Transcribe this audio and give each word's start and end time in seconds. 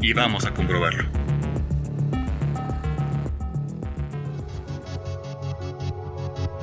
y 0.00 0.12
vamos 0.12 0.46
a 0.46 0.54
comprobarlo. 0.54 1.04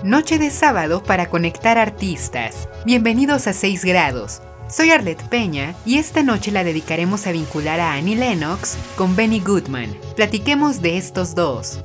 Noche 0.03 0.39
de 0.39 0.49
sábado 0.52 1.03
para 1.03 1.29
conectar 1.29 1.77
artistas. 1.77 2.70
Bienvenidos 2.85 3.48
a 3.48 3.53
6 3.53 3.84
grados. 3.84 4.41
Soy 4.70 4.91
Arlette 4.91 5.23
Peña 5.23 5.76
y 5.85 5.98
esta 5.98 6.23
noche 6.23 6.52
la 6.52 6.63
dedicaremos 6.63 7.27
a 7.27 7.31
vincular 7.31 7.79
a 7.79 7.93
Annie 7.93 8.15
Lennox 8.15 8.77
con 8.95 9.15
Benny 9.15 9.40
Goodman. 9.40 9.98
Platiquemos 10.15 10.81
de 10.81 10.98
estos 10.98 11.35
dos. 11.35 11.84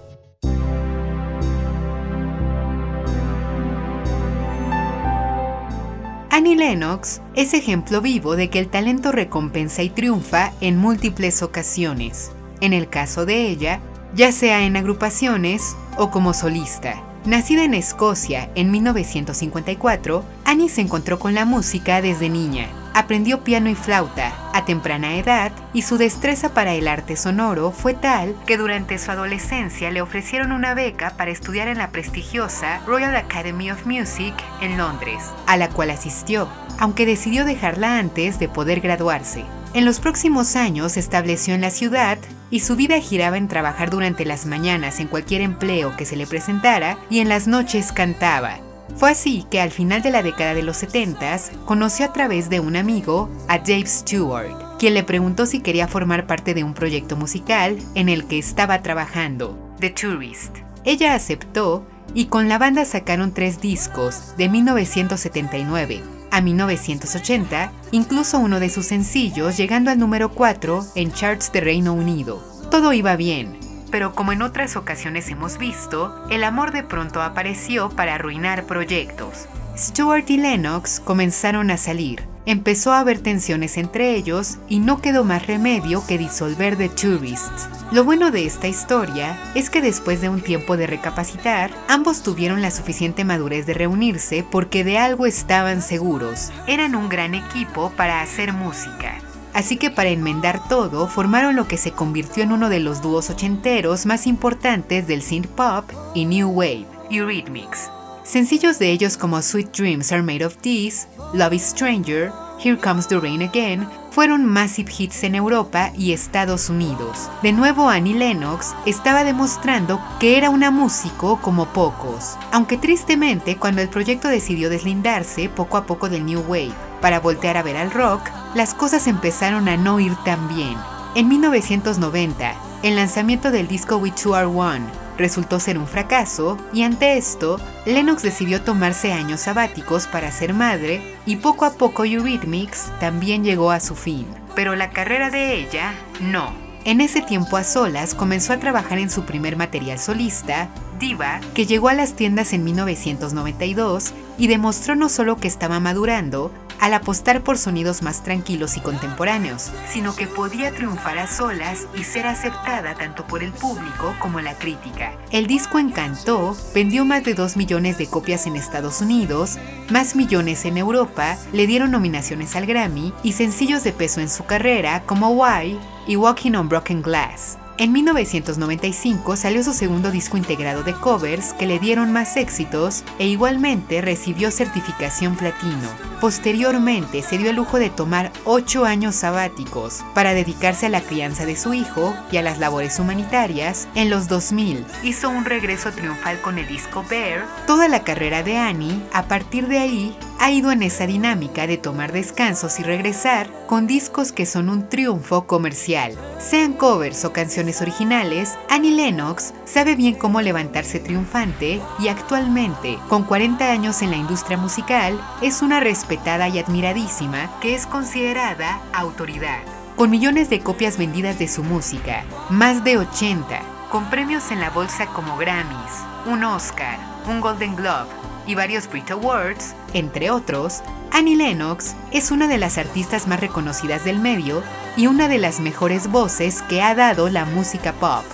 Annie 6.43 6.57
Lennox 6.57 7.21
es 7.37 7.55
ejemplo 7.55 8.01
vivo 8.01 8.35
de 8.35 8.51
que 8.51 8.59
el 8.59 8.67
talento 8.67 9.13
recompensa 9.13 9.85
y 9.85 9.91
triunfa 9.91 10.53
en 10.61 10.77
múltiples 10.77 11.41
ocasiones. 11.41 12.33
En 12.61 12.73
el 12.73 12.89
caso 12.89 13.25
de 13.25 13.47
ella, 13.47 13.79
ya 14.17 14.33
sea 14.33 14.65
en 14.65 14.77
agrupaciones 14.77 15.77
o 15.97 16.11
como 16.11 16.35
solista. 16.35 17.12
Nacida 17.25 17.65
en 17.65 17.75
Escocia 17.75 18.51
en 18.55 18.71
1954, 18.71 20.25
Annie 20.45 20.69
se 20.69 20.81
encontró 20.81 21.19
con 21.19 21.35
la 21.35 21.45
música 21.45 22.03
desde 22.03 22.29
niña 22.29 22.69
Aprendió 22.95 23.43
piano 23.43 23.71
y 23.71 23.75
flauta 23.75 24.35
a 24.53 24.67
temprana 24.67 25.17
edad 25.17 25.51
y 25.73 25.83
su 25.83 25.97
destreza 25.97 26.53
para 26.53 26.75
el 26.75 26.87
arte 26.87 27.17
sonoro 27.17 27.71
fue 27.71 27.95
tal 27.95 28.35
que 28.47 28.59
durante 28.59 28.99
su 28.99 29.11
adolescencia 29.11 29.91
le 29.91 30.03
ofrecieron 30.03 30.53
una 30.53 30.75
beca 30.75 31.15
para 31.17 31.31
estudiar 31.31 31.69
en 31.69 31.79
la 31.79 31.91
prestigiosa 31.91 32.81
Royal 32.87 33.17
Academy 33.17 33.71
of 33.71 33.87
Music 33.87 34.35
en 34.61 34.77
Londres, 34.77 35.23
a 35.47 35.57
la 35.57 35.71
cual 35.71 35.91
asistió, 35.91 36.49
aunque 36.79 37.07
decidió 37.07 37.47
dejarla 37.47 37.99
antes 37.99 38.39
de 38.39 38.49
poder 38.49 38.81
graduarse. 38.81 39.45
En 39.75 39.87
los 39.87 40.01
próximos 40.01 40.55
años 40.55 40.93
se 40.93 41.01
estableció 41.01 41.55
en 41.55 41.63
la 41.63 41.71
ciudad 41.71 42.19
y 42.51 42.61
su 42.61 42.77
vida 42.77 43.01
giraba 43.01 43.39
en 43.39 43.49
trabajar 43.49 43.89
durante 43.89 44.27
las 44.27 44.45
mañanas 44.45 45.01
en 45.01 45.09
cualquier 45.09 45.41
empleo 45.41 45.97
que 45.97 46.05
se 46.05 46.17
le 46.17 46.27
presentara 46.27 46.99
y 47.09 47.21
en 47.21 47.31
las 47.31 47.47
noches 47.47 47.91
cantaba, 47.91 48.59
fue 48.97 49.11
así 49.11 49.47
que 49.51 49.61
al 49.61 49.71
final 49.71 50.03
de 50.03 50.11
la 50.11 50.23
década 50.23 50.55
de 50.55 50.63
los 50.63 50.77
70 50.77 51.39
conoció 51.65 52.07
a 52.07 52.13
través 52.13 52.51
de 52.51 52.61
un 52.61 52.77
amigo 52.77 53.31
a 53.49 53.59
Dave 53.59 53.87
Stewart, 53.87 54.77
quien 54.79 54.95
le 54.95 55.03
preguntó 55.03 55.47
si 55.47 55.61
quería 55.61 55.89
formar 55.89 56.27
parte 56.27 56.53
de 56.55 56.65
un 56.65 56.75
proyecto 56.75 57.17
musical 57.17 57.79
en 57.95 58.09
el 58.09 58.27
que 58.27 58.39
estaba 58.39 58.83
trabajando, 58.83 59.59
The 59.81 59.91
Tourist. 59.91 60.59
Ella 60.85 61.15
aceptó 61.15 61.87
y 62.15 62.27
con 62.27 62.49
la 62.49 62.59
banda 62.59 62.85
sacaron 62.85 63.33
tres 63.33 63.61
discos 63.61 64.37
de 64.37 64.49
1979 64.49 66.22
a 66.33 66.41
1980, 66.41 67.71
incluso 67.93 68.39
uno 68.41 68.59
de 68.59 68.71
sus 68.71 68.87
sencillos 68.87 69.57
llegando 69.57 69.93
al 69.93 69.99
número 69.99 70.31
4 70.31 70.85
en 70.97 71.13
charts 71.13 71.53
de 71.53 71.61
Reino 71.61 71.93
Unido. 71.93 72.43
Todo 72.71 72.93
iba 72.93 73.15
bien, 73.15 73.57
pero 73.93 74.15
como 74.15 74.33
en 74.33 74.43
otras 74.43 74.75
ocasiones 74.77 75.29
hemos 75.29 75.59
visto, 75.59 76.27
el 76.31 76.43
amor 76.43 76.73
de 76.73 76.83
pronto 76.83 77.21
apareció 77.23 77.91
para 77.91 78.15
arruinar 78.15 78.65
proyectos. 78.65 79.47
Stuart 79.77 80.29
y 80.31 80.39
Lennox 80.39 81.01
comenzaron 81.01 81.71
a 81.71 81.77
salir, 81.77 82.32
empezó 82.47 82.93
a 82.93 83.01
haber 83.01 83.21
tensiones 83.21 83.77
entre 83.77 84.15
ellos 84.15 84.59
y 84.69 84.81
no 84.81 85.01
quedó 85.01 85.25
más 85.25 85.47
remedio 85.47 86.05
que 86.07 86.19
disolver 86.19 86.77
The 86.77 86.89
Tourists. 86.89 87.69
Lo 87.93 88.05
bueno 88.05 88.31
de 88.31 88.47
esta 88.47 88.69
historia 88.69 89.39
es 89.55 89.71
que 89.71 89.83
después 89.83 90.21
de 90.21 90.29
un 90.29 90.41
tiempo 90.41 90.77
de 90.77 90.87
recapacitar, 90.87 91.71
ambos 91.89 92.23
tuvieron 92.23 92.63
la 92.63 92.71
suficiente 92.71 93.25
madurez 93.25 93.67
de 93.67 93.75
reunirse 93.75 94.45
porque 94.51 94.85
de 94.85 94.99
algo 94.99 95.27
estaban 95.27 95.83
seguros. 95.83 96.51
Eran 96.67 96.95
un 96.95 97.09
gran 97.09 97.35
equipo 97.35 97.93
para 97.97 98.23
hacer 98.23 98.53
música. 98.53 99.19
Así 99.53 99.77
que 99.77 99.91
para 99.91 100.09
enmendar 100.09 100.67
todo, 100.69 101.09
formaron 101.09 101.57
lo 101.57 101.69
que 101.69 101.77
se 101.77 101.93
convirtió 101.93 102.43
en 102.43 102.53
uno 102.53 102.69
de 102.69 102.81
los 102.81 103.03
dúos 103.03 103.29
ochenteros 103.29 104.07
más 104.07 104.27
importantes 104.27 105.07
del 105.07 105.23
synth 105.23 105.49
pop 105.49 105.85
y 106.15 106.25
new 106.25 106.49
wave, 106.49 106.87
Eurythmics. 107.11 107.91
Sencillos 108.25 108.79
de 108.79 108.93
ellos 108.93 109.17
como 109.17 109.43
Sweet 109.43 109.77
Dreams 109.77 110.13
Are 110.13 110.23
Made 110.23 110.47
of 110.47 110.57
This, 110.59 111.09
Love 111.35 111.55
is 111.55 111.63
Stranger, 111.63 112.31
Here 112.63 112.79
Comes 112.79 113.09
the 113.09 113.19
Rain 113.19 113.43
Again 113.43 113.89
fueron 114.13 114.47
massive 114.47 114.93
hits 114.97 115.25
en 115.25 115.35
Europa 115.35 115.91
y 115.97 116.13
Estados 116.13 116.71
Unidos. 116.71 117.29
De 117.43 117.53
nuevo 117.53 117.89
Annie 117.89 118.15
Lennox 118.15 118.77
estaba 118.87 119.25
demostrando 119.25 120.01
que 120.21 120.39
era 120.39 120.51
una 120.51 120.71
músico 120.71 121.41
como 121.41 121.67
pocos, 121.73 122.37
aunque 122.53 122.79
tristemente 122.79 123.57
cuando 123.57 123.83
el 123.83 123.89
proyecto 123.89 124.29
decidió 124.29 124.71
deslindarse 124.71 125.49
poco 125.49 125.77
a 125.77 125.87
poco 125.87 126.09
del 126.09 126.25
New 126.25 126.45
Wave 126.47 126.73
para 127.01 127.19
voltear 127.19 127.57
a 127.57 127.65
ver 127.65 127.77
al 127.77 127.91
rock, 127.91 128.23
las 128.55 128.73
cosas 128.73 129.09
empezaron 129.09 129.69
a 129.69 129.77
no 129.77 129.99
ir 129.99 130.15
tan 130.25 130.47
bien. 130.47 130.77
En 131.17 131.27
1990, 131.27 132.55
el 132.85 132.95
lanzamiento 132.95 133.51
del 133.51 133.67
disco 133.67 133.97
We 133.97 134.13
Two 134.13 134.37
Are 134.37 134.47
One 134.47 135.02
resultó 135.19 135.61
ser 135.61 135.79
un 135.79 135.87
fracaso 135.87 136.59
y 136.73 136.83
ante 136.83 137.17
esto, 137.17 137.61
Lennox 137.87 138.23
decidió 138.23 138.63
tomarse 138.63 139.13
años 139.13 139.41
sabáticos 139.41 140.07
para 140.07 140.31
ser 140.31 140.55
madre 140.55 141.17
y 141.27 141.37
poco 141.37 141.65
a 141.65 141.75
poco 141.75 142.05
Eurythmics 142.05 142.91
también 143.01 143.45
llegó 143.45 143.71
a 143.71 143.81
su 143.81 143.95
fin. 143.95 144.27
Pero 144.55 144.77
la 144.77 144.91
carrera 144.91 145.31
de 145.31 145.55
ella, 145.55 145.95
no. 146.21 146.53
En 146.85 147.01
ese 147.01 147.23
tiempo 147.23 147.57
a 147.57 147.63
solas 147.63 148.15
comenzó 148.15 148.53
a 148.53 148.59
trabajar 148.59 148.99
en 148.99 149.09
su 149.09 149.23
primer 149.23 149.57
material 149.57 150.01
solista, 150.01 150.69
Diva, 150.99 151.41
que 151.55 151.65
llegó 151.65 151.89
a 151.89 151.95
las 151.95 152.15
tiendas 152.15 152.53
en 152.53 152.65
1992 152.65 154.13
y 154.37 154.49
demostró 154.49 154.97
no 154.97 155.09
solo 155.09 155.37
que 155.37 155.47
estaba 155.47 155.79
madurando, 155.79 156.53
al 156.83 156.95
apostar 156.95 157.43
por 157.43 157.59
sonidos 157.59 158.03
más 158.03 158.25
tranquilos 158.25 158.77
y 158.77 158.81
contemporáneos, 158.81 159.71
sino 159.89 160.17
que 160.17 160.27
podía 160.27 160.75
triunfar 160.75 161.17
a 161.17 161.29
solas 161.29 161.87
y 161.97 162.03
ser 162.03 162.27
aceptada 162.27 162.97
tanto 162.97 163.25
por 163.25 163.45
el 163.45 163.53
público 163.53 164.17
como 164.19 164.41
la 164.41 164.59
crítica. 164.59 165.13
El 165.31 165.47
disco 165.47 165.79
encantó, 165.79 166.57
vendió 166.75 167.05
más 167.05 167.23
de 167.23 167.35
2 167.35 167.57
millones 167.57 167.99
de 167.99 168.09
copias 168.09 168.49
en 168.49 168.57
Estados 168.57 169.01
Unidos, 169.01 169.59
más 169.91 170.17
millones 170.17 170.65
en 170.65 170.77
Europa, 170.77 171.39
le 171.53 171.69
dieron 171.69 171.93
nominaciones 171.93 172.57
al 172.57 172.67
Grammy 172.67 173.15
y 173.23 173.35
sencillos 173.35 173.85
de 173.85 173.93
peso 173.93 174.21
en 174.21 174.29
su 174.29 174.45
carrera 174.45 175.05
como 175.07 175.29
Why 175.29 175.79
y 176.09 176.17
Walking 176.17 176.55
on 176.55 176.69
Broken 176.69 177.01
Glass. 177.01 177.59
En 177.83 177.91
1995 177.91 179.35
salió 179.35 179.65
su 179.65 179.73
segundo 179.73 180.13
disco 180.13 180.37
integrado 180.37 180.85
de 180.85 180.95
covers 180.95 181.53
que 181.53 181.67
le 181.67 181.81
dieron 181.81 182.13
más 182.13 182.37
éxitos 182.37 183.03
e 183.19 183.27
igualmente 183.27 184.01
recibió 184.01 184.53
certificación 184.53 185.35
platino. 185.35 185.89
Posteriormente 186.21 187.23
se 187.23 187.39
dio 187.39 187.51
el 187.51 187.57
lujo 187.57 187.81
de 187.81 187.91
tomar 187.91 188.31
8 188.45 188.85
años 188.85 189.17
sabáticos 189.17 190.05
para 190.15 190.33
dedicarse 190.33 190.87
a 190.87 190.91
la 190.91 191.01
crianza 191.01 191.45
de 191.45 191.57
su 191.57 191.75
hijo 191.75 192.15
y 192.31 192.37
a 192.37 192.43
las 192.43 192.61
labores 192.61 193.01
humanitarias. 193.01 193.89
En 193.97 194.11
los 194.11 194.29
2000 194.29 194.87
hizo 195.03 195.29
un 195.29 195.45
regreso 195.45 195.91
triunfal 195.91 196.41
con 196.41 196.59
el 196.59 196.69
disco 196.69 197.05
Bear. 197.11 197.49
Toda 197.67 197.89
la 197.89 198.05
carrera 198.05 198.45
de 198.45 198.59
Annie, 198.59 199.03
a 199.13 199.25
partir 199.25 199.67
de 199.67 199.81
ahí, 199.81 200.17
ha 200.39 200.51
ido 200.51 200.73
en 200.73 200.83
esa 200.83 201.07
dinámica 201.07 201.69
de 201.69 201.77
tomar 201.77 202.11
descansos 202.11 202.81
y 202.81 202.83
regresar 202.83 203.49
con 203.69 203.87
discos 203.87 204.33
que 204.33 204.45
son 204.45 204.71
un 204.71 204.89
triunfo 204.89 205.47
comercial. 205.47 206.19
Sean 206.41 206.73
covers 206.73 207.25
o 207.25 207.33
canciones 207.33 207.72
originales, 207.81 208.59
Annie 208.69 208.95
Lennox 208.95 209.55
sabe 209.65 209.95
bien 209.95 210.15
cómo 210.15 210.41
levantarse 210.41 211.01
triunfante 211.01 211.81
y 211.99 212.09
actualmente, 212.09 212.99
con 213.09 213.25
40 213.25 213.71
años 213.71 214.03
en 214.03 214.11
la 214.11 214.17
industria 214.17 214.59
musical, 214.59 215.19
es 215.41 215.63
una 215.63 215.81
respetada 215.81 216.49
y 216.49 216.59
admiradísima 216.59 217.51
que 217.61 217.75
es 217.75 217.87
considerada 217.87 218.81
autoridad. 218.93 219.61
Con 219.97 220.11
millones 220.11 220.51
de 220.51 220.61
copias 220.61 220.99
vendidas 220.99 221.39
de 221.39 221.49
su 221.49 221.63
música, 221.63 222.25
más 222.51 222.85
de 222.85 222.99
80, 222.99 223.61
con 223.91 224.09
premios 224.11 224.51
en 224.51 224.61
la 224.61 224.71
bolsa 224.71 225.07
como 225.07 225.37
Grammys, 225.37 226.05
un 226.27 226.45
Oscar, 226.45 226.99
un 227.29 227.41
Golden 227.41 227.77
Globe, 227.77 228.09
y 228.47 228.55
varios 228.55 228.89
Brit 228.89 229.11
Awards, 229.11 229.75
entre 229.95 230.31
otros, 230.31 230.83
Annie 231.11 231.37
Lennox 231.37 231.95
es 232.11 232.31
una 232.31 232.49
de 232.49 232.59
las 232.59 232.79
artistas 232.79 233.27
más 233.27 233.41
reconocidas 233.41 234.05
del 234.05 234.19
medio 234.19 234.63
y 234.97 235.07
una 235.07 235.29
de 235.29 235.39
las 235.39 235.61
mejores 235.61 236.09
voces 236.11 236.63
que 236.63 236.83
ha 236.83 236.95
dado 236.95 237.29
la 237.29 237.45
música 237.45 237.93
pop. 237.93 238.25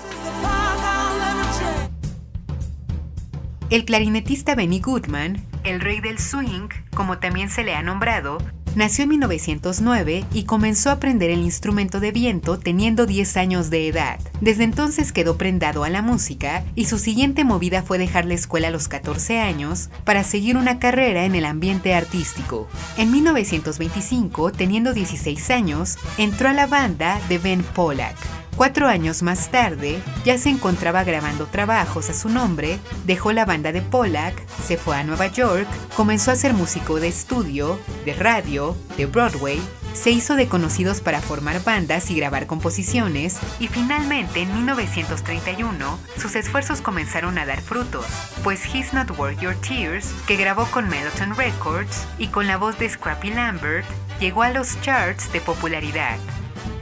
El 3.71 3.85
clarinetista 3.85 4.55
Benny 4.55 4.81
Goodman, 4.81 5.45
el 5.65 5.81
rey 5.81 6.01
del 6.01 6.19
swing, 6.19 6.69
como 6.95 7.19
también 7.19 7.51
se 7.51 7.65
le 7.65 7.75
ha 7.75 7.83
nombrado, 7.83 8.39
nació 8.79 9.03
en 9.03 9.11
1909 9.11 10.25
y 10.33 10.45
comenzó 10.45 10.91
a 10.91 10.95
aprender 10.95 11.31
el 11.31 11.41
instrumento 11.41 11.99
de 11.99 12.13
viento 12.13 12.59
teniendo 12.61 13.07
10 13.07 13.37
años 13.37 13.71
de 13.71 13.89
edad. 13.89 14.21
Desde 14.41 14.63
entonces 14.63 15.13
quedó 15.13 15.37
prendado 15.37 15.83
a 15.83 15.91
la 15.91 16.01
música 16.01 16.65
y 16.77 16.85
su 16.85 16.99
siguiente 16.99 17.45
movida 17.45 17.83
fue 17.83 17.99
dejar 17.99 18.25
la 18.25 18.35
escuela 18.35 18.69
a 18.69 18.71
los 18.71 18.87
14 18.87 19.41
años 19.41 19.91
para 20.05 20.23
seguir 20.23 20.57
una 20.57 20.79
carrera 20.79 21.25
en 21.25 21.35
el 21.35 21.45
ambiente 21.45 21.93
artístico. 21.93 22.69
En 22.97 23.11
1925, 23.11 24.53
teniendo 24.53 24.95
16 24.95 25.51
años, 25.51 25.99
entró 26.17 26.49
a 26.49 26.53
la 26.53 26.67
banda 26.69 27.21
de 27.29 27.39
Ben 27.39 27.65
Pollack. 27.75 28.48
Cuatro 28.59 28.89
años 28.89 29.23
más 29.23 29.53
tarde, 29.53 30.03
ya 30.25 30.37
se 30.37 30.49
encontraba 30.49 31.05
grabando 31.05 31.47
trabajos 31.47 32.11
a 32.11 32.13
su 32.13 32.29
nombre, 32.29 32.81
dejó 33.07 33.31
la 33.31 33.45
banda 33.45 33.71
de 33.71 33.83
Pollack, 33.83 34.35
se 34.49 34.77
fue 34.77 34.97
a 34.97 35.05
Nueva 35.05 35.29
York, 35.29 35.69
comenzó 35.95 36.33
a 36.33 36.35
ser 36.35 36.55
músico 36.55 36.99
de 36.99 37.07
estudio, 37.07 37.79
de 38.05 38.15
radio, 38.15 38.77
de 38.97 39.07
Broadway, 39.07 39.61
se 39.95 40.11
hizo 40.11 40.35
de 40.35 40.49
conocidos 40.49 41.01
para 41.01 41.21
formar 41.21 41.63
bandas 41.63 42.11
y 42.11 42.17
grabar 42.17 42.49
composiciones, 42.49 43.39
y 43.61 43.69
finalmente 43.69 44.43
en 44.43 44.53
1931 44.53 45.97
sus 46.21 46.35
esfuerzos 46.35 46.81
comenzaron 46.81 47.39
a 47.39 47.47
dar 47.47 47.61
frutos, 47.61 48.07
pues 48.43 48.65
He's 48.75 48.93
Not 48.93 49.17
Worth 49.17 49.39
Your 49.39 49.55
Tears, 49.55 50.13
que 50.27 50.35
grabó 50.35 50.67
con 50.73 50.89
Meloton 50.89 51.37
Records 51.37 52.09
y 52.19 52.27
con 52.27 52.49
la 52.49 52.57
voz 52.57 52.77
de 52.81 52.89
Scrappy 52.89 53.31
Lambert, 53.31 53.87
llegó 54.19 54.43
a 54.43 54.51
los 54.51 54.81
charts 54.81 55.33
de 55.33 55.41
popularidad. 55.41 56.19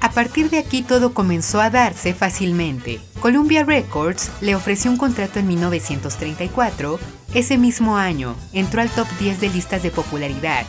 A 0.07 0.11
partir 0.11 0.51
de 0.51 0.59
aquí 0.59 0.83
todo 0.83 1.13
comenzó 1.13 1.61
a 1.61 1.69
darse 1.69 2.15
fácilmente. 2.15 3.01
Columbia 3.19 3.65
Records 3.65 4.31
le 4.41 4.55
ofreció 4.55 4.89
un 4.89 4.99
contrato 4.99 5.41
en 5.41 5.49
1934. 5.49 7.01
Ese 7.35 7.59
mismo 7.59 7.97
año 7.97 8.37
entró 8.53 8.83
al 8.83 8.89
top 8.89 9.09
10 9.19 9.41
de 9.41 9.49
listas 9.49 9.83
de 9.83 9.91
popularidad, 9.91 10.65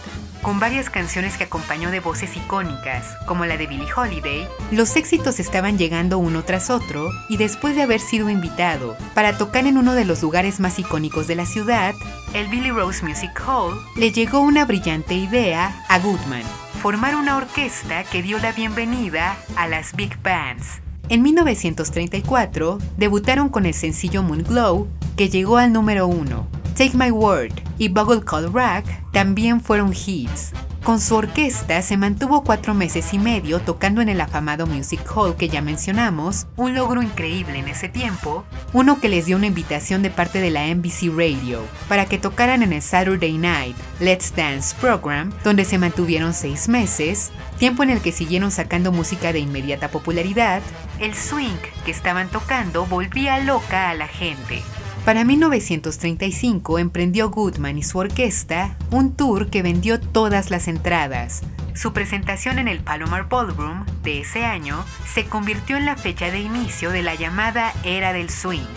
con 0.47 0.61
varias 0.61 0.89
canciones 0.89 1.35
que 1.35 1.43
acompañó 1.43 1.91
de 1.91 1.99
voces 1.99 2.37
icónicas, 2.37 3.17
como 3.25 3.45
la 3.45 3.57
de 3.57 3.67
Billie 3.67 3.91
Holiday, 3.93 4.47
los 4.71 4.95
éxitos 4.95 5.41
estaban 5.41 5.77
llegando 5.77 6.19
uno 6.19 6.41
tras 6.45 6.69
otro 6.69 7.09
y 7.27 7.35
después 7.35 7.75
de 7.75 7.81
haber 7.81 7.99
sido 7.99 8.29
invitado 8.29 8.95
para 9.13 9.37
tocar 9.37 9.67
en 9.67 9.77
uno 9.77 9.93
de 9.93 10.05
los 10.05 10.21
lugares 10.21 10.61
más 10.61 10.79
icónicos 10.79 11.27
de 11.27 11.35
la 11.35 11.45
ciudad, 11.45 11.93
el 12.33 12.47
Billy 12.47 12.71
Rose 12.71 13.05
Music 13.05 13.31
Hall, 13.45 13.77
le 13.97 14.13
llegó 14.13 14.39
una 14.39 14.63
brillante 14.63 15.15
idea 15.15 15.83
a 15.89 15.99
Goodman, 15.99 16.43
formar 16.81 17.17
una 17.17 17.35
orquesta 17.35 18.05
que 18.05 18.21
dio 18.21 18.39
la 18.39 18.53
bienvenida 18.53 19.35
a 19.57 19.67
las 19.67 19.97
big 19.97 20.17
bands. 20.23 20.79
En 21.09 21.23
1934 21.23 22.77
debutaron 22.95 23.49
con 23.49 23.65
el 23.65 23.73
sencillo 23.73 24.23
Moon 24.23 24.43
Glow, 24.43 24.87
que 25.17 25.27
llegó 25.27 25.57
al 25.57 25.73
número 25.73 26.07
uno. 26.07 26.47
Take 26.77 26.95
My 26.95 27.09
Word 27.09 27.53
y 27.79 27.89
Bugle 27.89 28.23
Call 28.23 28.53
Rack 28.53 28.85
también 29.11 29.61
fueron 29.61 29.93
hits. 29.93 30.51
Con 30.83 31.01
su 31.01 31.15
orquesta 31.15 31.81
se 31.81 31.97
mantuvo 31.97 32.43
cuatro 32.43 32.75
meses 32.75 33.15
y 33.15 33.17
medio 33.17 33.59
tocando 33.59 33.99
en 33.99 34.09
el 34.09 34.21
afamado 34.21 34.67
Music 34.67 35.01
Hall 35.09 35.35
que 35.35 35.49
ya 35.49 35.59
mencionamos, 35.63 36.45
un 36.55 36.75
logro 36.75 37.01
increíble 37.01 37.57
en 37.57 37.67
ese 37.67 37.89
tiempo, 37.89 38.45
uno 38.73 38.99
que 38.99 39.09
les 39.09 39.25
dio 39.25 39.37
una 39.37 39.47
invitación 39.47 40.03
de 40.03 40.11
parte 40.11 40.39
de 40.39 40.51
la 40.51 40.67
NBC 40.67 41.09
Radio 41.17 41.63
para 41.89 42.05
que 42.05 42.19
tocaran 42.19 42.61
en 42.61 42.73
el 42.73 42.83
Saturday 42.83 43.39
Night 43.39 43.75
Let's 43.99 44.35
Dance 44.35 44.75
Program, 44.79 45.33
donde 45.43 45.65
se 45.65 45.79
mantuvieron 45.79 46.35
seis 46.35 46.69
meses, 46.69 47.31
tiempo 47.57 47.81
en 47.81 47.89
el 47.89 48.01
que 48.01 48.11
siguieron 48.11 48.51
sacando 48.51 48.91
música 48.91 49.33
de 49.33 49.39
inmediata 49.39 49.89
popularidad, 49.89 50.61
el 50.99 51.15
swing 51.15 51.57
que 51.85 51.91
estaban 51.91 52.29
tocando 52.29 52.85
volvía 52.85 53.39
loca 53.39 53.89
a 53.89 53.95
la 53.95 54.07
gente. 54.07 54.61
Para 55.07 55.23
1935 55.23 56.79
emprendió 56.79 57.29
Goodman 57.29 57.77
y 57.77 57.83
su 57.83 57.97
orquesta 57.97 58.75
un 58.91 59.15
tour 59.15 59.49
que 59.49 59.61
vendió 59.61 60.01
todas 60.01 60.51
las 60.51 60.67
entradas. 60.67 61.43
Su 61.73 61.93
presentación 61.93 62.59
en 62.59 62.67
el 62.67 62.81
Palomar 62.81 63.29
Ballroom 63.29 63.85
de 64.03 64.19
ese 64.19 64.43
año 64.43 64.83
se 65.09 65.23
convirtió 65.23 65.77
en 65.77 65.85
la 65.85 65.95
fecha 65.95 66.29
de 66.29 66.41
inicio 66.41 66.89
de 66.91 67.03
la 67.03 67.15
llamada 67.15 67.71
Era 67.85 68.11
del 68.11 68.29
Swing. 68.29 68.67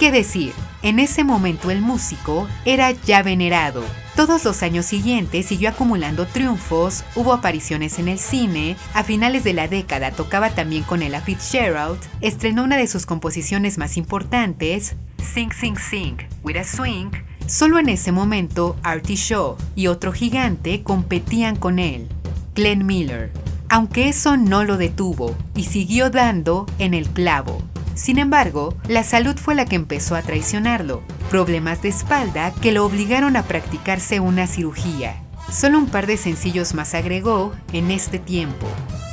¿Qué 0.00 0.10
decir? 0.10 0.54
En 0.80 1.00
ese 1.00 1.22
momento 1.22 1.70
el 1.70 1.82
músico 1.82 2.48
era 2.64 2.92
ya 2.92 3.22
venerado. 3.22 3.84
Todos 4.16 4.46
los 4.46 4.62
años 4.62 4.86
siguientes 4.86 5.44
siguió 5.44 5.68
acumulando 5.68 6.24
triunfos, 6.24 7.04
hubo 7.14 7.34
apariciones 7.34 7.98
en 7.98 8.08
el 8.08 8.18
cine, 8.18 8.78
a 8.94 9.04
finales 9.04 9.44
de 9.44 9.52
la 9.52 9.68
década 9.68 10.12
tocaba 10.12 10.48
también 10.48 10.82
con 10.84 11.02
Ella 11.02 11.20
Fitzgerald, 11.20 12.00
estrenó 12.22 12.64
una 12.64 12.78
de 12.78 12.86
sus 12.86 13.04
composiciones 13.04 13.76
más 13.76 13.98
importantes, 13.98 14.96
Sing 15.22 15.50
Sing 15.52 15.76
Sing 15.76 16.16
with 16.42 16.56
a 16.56 16.64
Swing, 16.64 17.10
solo 17.46 17.78
en 17.78 17.88
ese 17.88 18.12
momento 18.12 18.76
Artie 18.82 19.16
Shaw 19.16 19.56
y 19.74 19.86
otro 19.86 20.12
gigante 20.12 20.82
competían 20.82 21.56
con 21.56 21.78
él, 21.78 22.08
Glenn 22.54 22.86
Miller, 22.86 23.32
aunque 23.68 24.08
eso 24.08 24.36
no 24.36 24.64
lo 24.64 24.76
detuvo 24.76 25.36
y 25.54 25.64
siguió 25.64 26.10
dando 26.10 26.66
en 26.78 26.94
el 26.94 27.08
clavo. 27.08 27.62
Sin 27.94 28.18
embargo, 28.18 28.76
la 28.86 29.02
salud 29.02 29.36
fue 29.36 29.54
la 29.54 29.64
que 29.64 29.76
empezó 29.76 30.14
a 30.14 30.22
traicionarlo, 30.22 31.02
problemas 31.30 31.82
de 31.82 31.88
espalda 31.88 32.52
que 32.52 32.72
lo 32.72 32.84
obligaron 32.84 33.36
a 33.36 33.42
practicarse 33.42 34.20
una 34.20 34.46
cirugía. 34.46 35.16
Solo 35.50 35.78
un 35.78 35.86
par 35.86 36.06
de 36.06 36.16
sencillos 36.16 36.74
más 36.74 36.94
agregó 36.94 37.52
en 37.72 37.90
este 37.90 38.18
tiempo. 38.18 38.68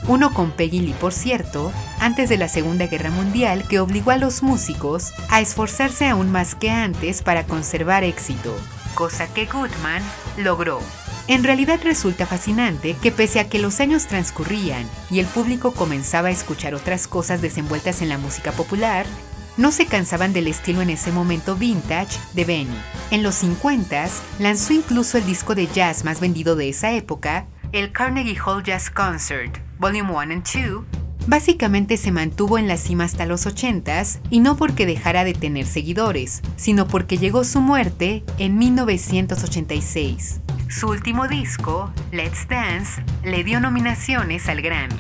Uno 0.08 0.34
con 0.34 0.52
Peggy 0.52 0.82
Lee, 0.82 0.96
por 1.00 1.14
cierto, 1.14 1.72
antes 2.00 2.30
de 2.30 2.38
la 2.38 2.48
Segunda 2.48 2.86
Guerra 2.86 3.10
Mundial, 3.10 3.68
que 3.68 3.80
obligó 3.80 4.12
a 4.12 4.18
los 4.18 4.44
músicos 4.44 5.12
a 5.30 5.42
esforzarse 5.42 6.08
aún 6.08 6.32
más 6.32 6.54
que 6.54 6.70
antes 6.70 7.24
para 7.24 7.46
conservar 7.46 8.04
éxito, 8.04 8.56
cosa 8.94 9.28
que 9.34 9.48
Goodman 9.48 10.04
logró. 10.38 10.80
En 11.28 11.44
realidad 11.44 11.80
resulta 11.84 12.28
fascinante 12.28 12.96
que 13.02 13.12
pese 13.12 13.40
a 13.40 13.50
que 13.50 13.58
los 13.58 13.80
años 13.80 14.06
transcurrían 14.06 14.88
y 15.10 15.20
el 15.20 15.26
público 15.26 15.72
comenzaba 15.72 16.28
a 16.28 16.32
escuchar 16.32 16.76
otras 16.76 17.08
cosas 17.08 17.42
desenvueltas 17.42 18.04
en 18.04 18.10
la 18.10 18.20
música 18.20 18.52
popular, 18.52 19.08
no 19.58 19.72
se 19.72 19.88
cansaban 19.88 20.34
del 20.34 20.48
estilo 20.48 20.82
en 20.82 20.92
ese 20.92 21.12
momento 21.12 21.56
vintage 21.56 22.20
de 22.34 22.46
Benny. 22.46 22.78
En 23.10 23.24
los 23.24 23.36
50 23.36 24.06
lanzó 24.38 24.74
incluso 24.74 25.18
el 25.18 25.26
disco 25.26 25.56
de 25.56 25.66
jazz 25.66 26.04
más 26.04 26.20
vendido 26.20 26.56
de 26.56 26.70
esa 26.70 26.92
época, 26.92 27.48
el 27.72 27.92
Carnegie 27.92 28.38
Hall 28.46 28.64
Jazz 28.64 28.92
Concert, 28.92 29.65
Volume 29.80 30.12
1 30.12 30.34
and 30.34 30.44
2, 30.44 30.84
básicamente 31.28 31.98
se 31.98 32.12
mantuvo 32.12 32.58
en 32.58 32.68
la 32.68 32.78
cima 32.78 33.04
hasta 33.04 33.26
los 33.26 33.46
80s 33.46 34.20
y 34.30 34.40
no 34.40 34.56
porque 34.56 34.86
dejara 34.86 35.24
de 35.24 35.34
tener 35.34 35.66
seguidores, 35.66 36.42
sino 36.56 36.88
porque 36.88 37.18
llegó 37.18 37.44
su 37.44 37.62
muerte 37.62 38.24
en 38.38 38.58
1986. 38.58 40.42
Su 40.70 40.88
último 40.88 41.28
disco, 41.28 41.92
Let's 42.12 42.48
Dance, 42.48 43.04
le 43.24 43.44
dio 43.44 43.60
nominaciones 43.60 44.50
al 44.50 44.62
Grammy. 44.62 44.96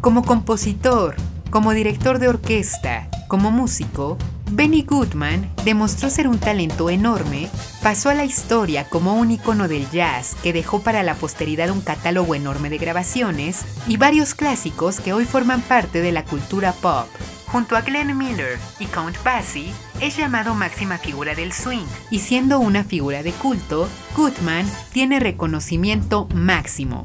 Como 0.00 0.22
compositor, 0.22 1.16
como 1.50 1.72
director 1.72 2.18
de 2.18 2.28
orquesta, 2.28 3.08
como 3.28 3.50
músico, 3.50 4.16
Benny 4.50 4.82
Goodman 4.82 5.50
demostró 5.64 6.08
ser 6.08 6.26
un 6.26 6.38
talento 6.38 6.88
enorme, 6.88 7.50
pasó 7.82 8.08
a 8.08 8.14
la 8.14 8.24
historia 8.24 8.88
como 8.88 9.14
un 9.14 9.30
icono 9.30 9.68
del 9.68 9.90
jazz 9.90 10.36
que 10.42 10.54
dejó 10.54 10.82
para 10.82 11.02
la 11.02 11.14
posteridad 11.14 11.70
un 11.70 11.82
catálogo 11.82 12.34
enorme 12.34 12.70
de 12.70 12.78
grabaciones 12.78 13.64
y 13.86 13.98
varios 13.98 14.34
clásicos 14.34 15.00
que 15.00 15.12
hoy 15.12 15.26
forman 15.26 15.60
parte 15.60 16.00
de 16.00 16.12
la 16.12 16.24
cultura 16.24 16.72
pop. 16.72 17.06
Junto 17.46 17.76
a 17.76 17.82
Glenn 17.82 18.16
Miller 18.16 18.58
y 18.78 18.86
Count 18.86 19.22
Basie, 19.22 19.72
es 20.00 20.16
llamado 20.16 20.54
máxima 20.54 20.98
figura 20.98 21.34
del 21.34 21.52
swing, 21.52 21.86
y 22.10 22.20
siendo 22.20 22.58
una 22.58 22.84
figura 22.84 23.22
de 23.22 23.32
culto, 23.32 23.88
Goodman 24.16 24.70
tiene 24.92 25.20
reconocimiento 25.20 26.26
máximo. 26.34 27.02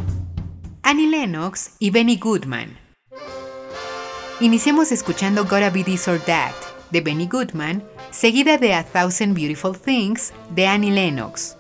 Annie 0.82 1.08
Lennox 1.08 1.72
y 1.80 1.92
Benny 1.92 2.18
Goodman. 2.18 2.78
Iniciemos 4.40 4.92
escuchando 4.92 5.44
Gotta 5.44 5.70
Be 5.70 5.84
This 5.84 6.08
or 6.10 6.20
That 6.20 6.73
de 6.94 7.02
Benny 7.02 7.28
Goodman, 7.28 7.84
seguida 8.12 8.58
de 8.58 8.74
A 8.74 8.84
Thousand 8.84 9.34
Beautiful 9.34 9.76
Things 9.76 10.32
de 10.56 10.68
Annie 10.68 10.92
Lennox. 10.92 11.58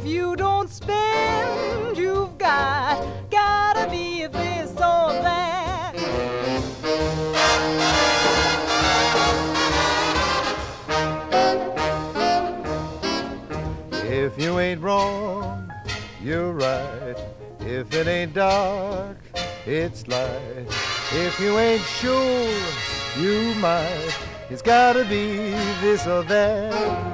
If 0.00 0.06
you 0.06 0.34
don't 0.34 0.70
spend, 0.70 1.98
you've 1.98 2.38
got. 2.38 3.06
Gotta 3.30 3.90
be 3.90 4.26
this 4.28 4.70
or 4.70 5.12
that. 5.26 5.92
If 14.04 14.38
you 14.38 14.58
ain't 14.58 14.80
wrong, 14.80 15.70
you're 16.22 16.52
right. 16.52 17.16
If 17.60 17.92
it 17.92 18.06
ain't 18.06 18.32
dark, 18.32 19.18
it's 19.66 20.08
light. 20.08 20.66
If 21.12 21.38
you 21.38 21.58
ain't 21.58 21.82
sure, 21.82 22.48
you 23.18 23.54
might. 23.56 24.16
It's 24.48 24.62
gotta 24.62 25.04
be 25.04 25.50
this 25.82 26.06
or 26.06 26.22
that. 26.22 27.10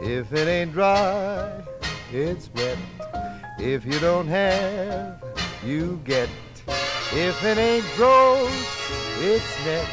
If 0.00 0.32
it 0.32 0.48
ain't 0.48 0.72
dry, 0.72 1.65
it's 2.16 2.48
wet. 2.54 2.78
If 3.58 3.84
you 3.84 3.98
don't 4.00 4.26
have, 4.28 5.22
you 5.62 6.00
get. 6.04 6.30
If 7.12 7.44
it 7.44 7.58
ain't 7.58 7.84
gross, 7.94 8.90
it's 9.20 9.64
net. 9.66 9.86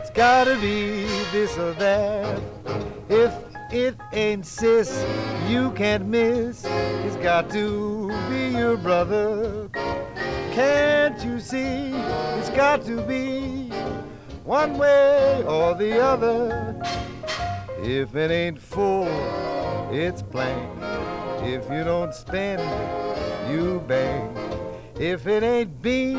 It's 0.00 0.10
gotta 0.10 0.54
be 0.60 1.06
this 1.32 1.58
or 1.58 1.72
that. 1.72 2.40
If 3.08 3.34
it 3.72 3.96
ain't 4.12 4.46
sis, 4.46 5.04
you 5.48 5.72
can't 5.72 6.06
miss. 6.06 6.64
It's 7.04 7.16
got 7.16 7.50
to 7.50 8.10
be 8.30 8.56
your 8.56 8.76
brother. 8.76 9.68
Can't 10.52 11.20
you 11.24 11.40
see? 11.40 11.90
It's 12.38 12.50
got 12.50 12.84
to 12.84 13.02
be 13.02 13.70
one 14.44 14.78
way 14.78 15.42
or 15.44 15.74
the 15.74 16.00
other. 16.00 16.80
If 17.82 18.14
it 18.14 18.30
ain't 18.30 18.60
full, 18.60 19.08
it's 19.92 20.22
plain. 20.22 20.70
If 21.42 21.70
you 21.70 21.84
don't 21.84 22.14
spend, 22.14 22.62
you 23.50 23.82
bang. 23.86 24.36
If 24.98 25.26
it 25.26 25.42
ain't 25.42 25.82
bean, 25.82 26.18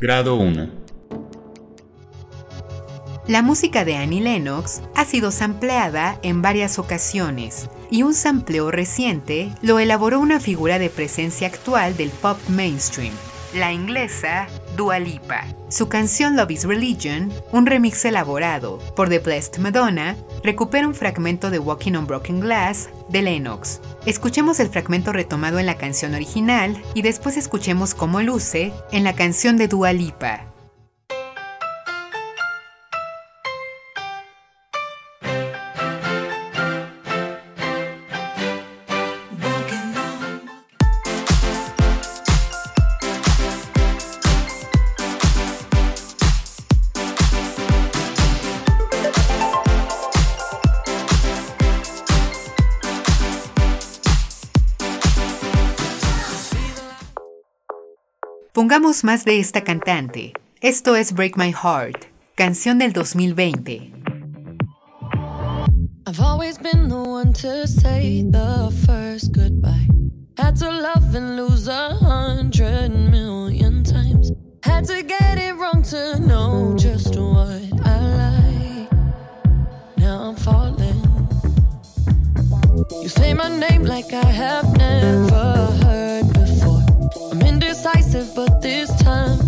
Grado 0.00 0.36
1. 0.36 0.70
La 3.26 3.42
música 3.42 3.84
de 3.84 3.96
Annie 3.96 4.20
Lennox 4.20 4.80
ha 4.94 5.04
sido 5.04 5.32
sampleada 5.32 6.20
en 6.22 6.40
varias 6.40 6.78
ocasiones 6.78 7.68
y 7.90 8.04
un 8.04 8.14
sampleo 8.14 8.70
reciente 8.70 9.50
lo 9.60 9.80
elaboró 9.80 10.20
una 10.20 10.38
figura 10.38 10.78
de 10.78 10.88
presencia 10.88 11.48
actual 11.48 11.96
del 11.96 12.10
pop 12.10 12.38
mainstream, 12.48 13.12
la 13.54 13.72
inglesa 13.72 14.46
Dua 14.78 15.00
Lipa. 15.00 15.44
Su 15.68 15.88
canción 15.88 16.36
Love 16.36 16.52
is 16.52 16.62
Religion, 16.62 17.32
un 17.50 17.66
remix 17.66 18.04
elaborado 18.04 18.78
por 18.94 19.08
The 19.08 19.18
Blessed 19.18 19.58
Madonna, 19.58 20.14
recupera 20.44 20.86
un 20.86 20.94
fragmento 20.94 21.50
de 21.50 21.58
Walking 21.58 21.94
on 21.94 22.06
Broken 22.06 22.38
Glass 22.38 22.88
de 23.08 23.22
Lennox. 23.22 23.80
Escuchemos 24.06 24.60
el 24.60 24.68
fragmento 24.68 25.12
retomado 25.12 25.58
en 25.58 25.66
la 25.66 25.76
canción 25.76 26.14
original 26.14 26.80
y 26.94 27.02
después 27.02 27.36
escuchemos 27.36 27.92
cómo 27.92 28.22
luce 28.22 28.72
en 28.92 29.02
la 29.02 29.16
canción 29.16 29.56
de 29.56 29.66
Dua 29.66 29.92
Lipa. 29.92 30.44
Conozcamos 58.78 59.02
más 59.02 59.24
de 59.24 59.40
esta 59.40 59.64
cantante. 59.64 60.34
Esto 60.60 60.94
es 60.94 61.12
Break 61.12 61.36
My 61.36 61.52
Heart, 61.52 62.04
canción 62.36 62.78
del 62.78 62.92
2020. 62.92 63.92
I've 66.06 66.20
always 66.20 66.58
been 66.58 66.88
the 66.88 66.94
one 66.94 67.32
to 67.32 67.66
say 67.66 68.22
the 68.22 68.70
first 68.86 69.32
goodbye. 69.32 69.88
Had 70.36 70.54
to 70.60 70.70
love 70.70 71.12
and 71.16 71.36
lose 71.36 71.66
a 71.66 71.92
hundred 71.96 72.90
million 72.90 73.82
times. 73.82 74.30
Had 74.62 74.84
to 74.84 75.02
get 75.02 75.38
it 75.38 75.56
wrong 75.56 75.82
to 75.90 76.20
know 76.20 76.76
just 76.78 77.16
what 77.16 77.60
I 77.84 77.98
like. 78.14 78.92
Now 79.96 80.20
I'm 80.22 80.36
falling. 80.36 81.02
You 83.02 83.08
say 83.08 83.34
my 83.34 83.48
name 83.48 83.82
like 83.82 84.12
I 84.12 84.24
have 84.24 84.76
never 84.76 85.66
heard. 85.82 85.87
aggressive, 88.08 88.34
but 88.34 88.62
this 88.62 88.90
time 89.02 89.47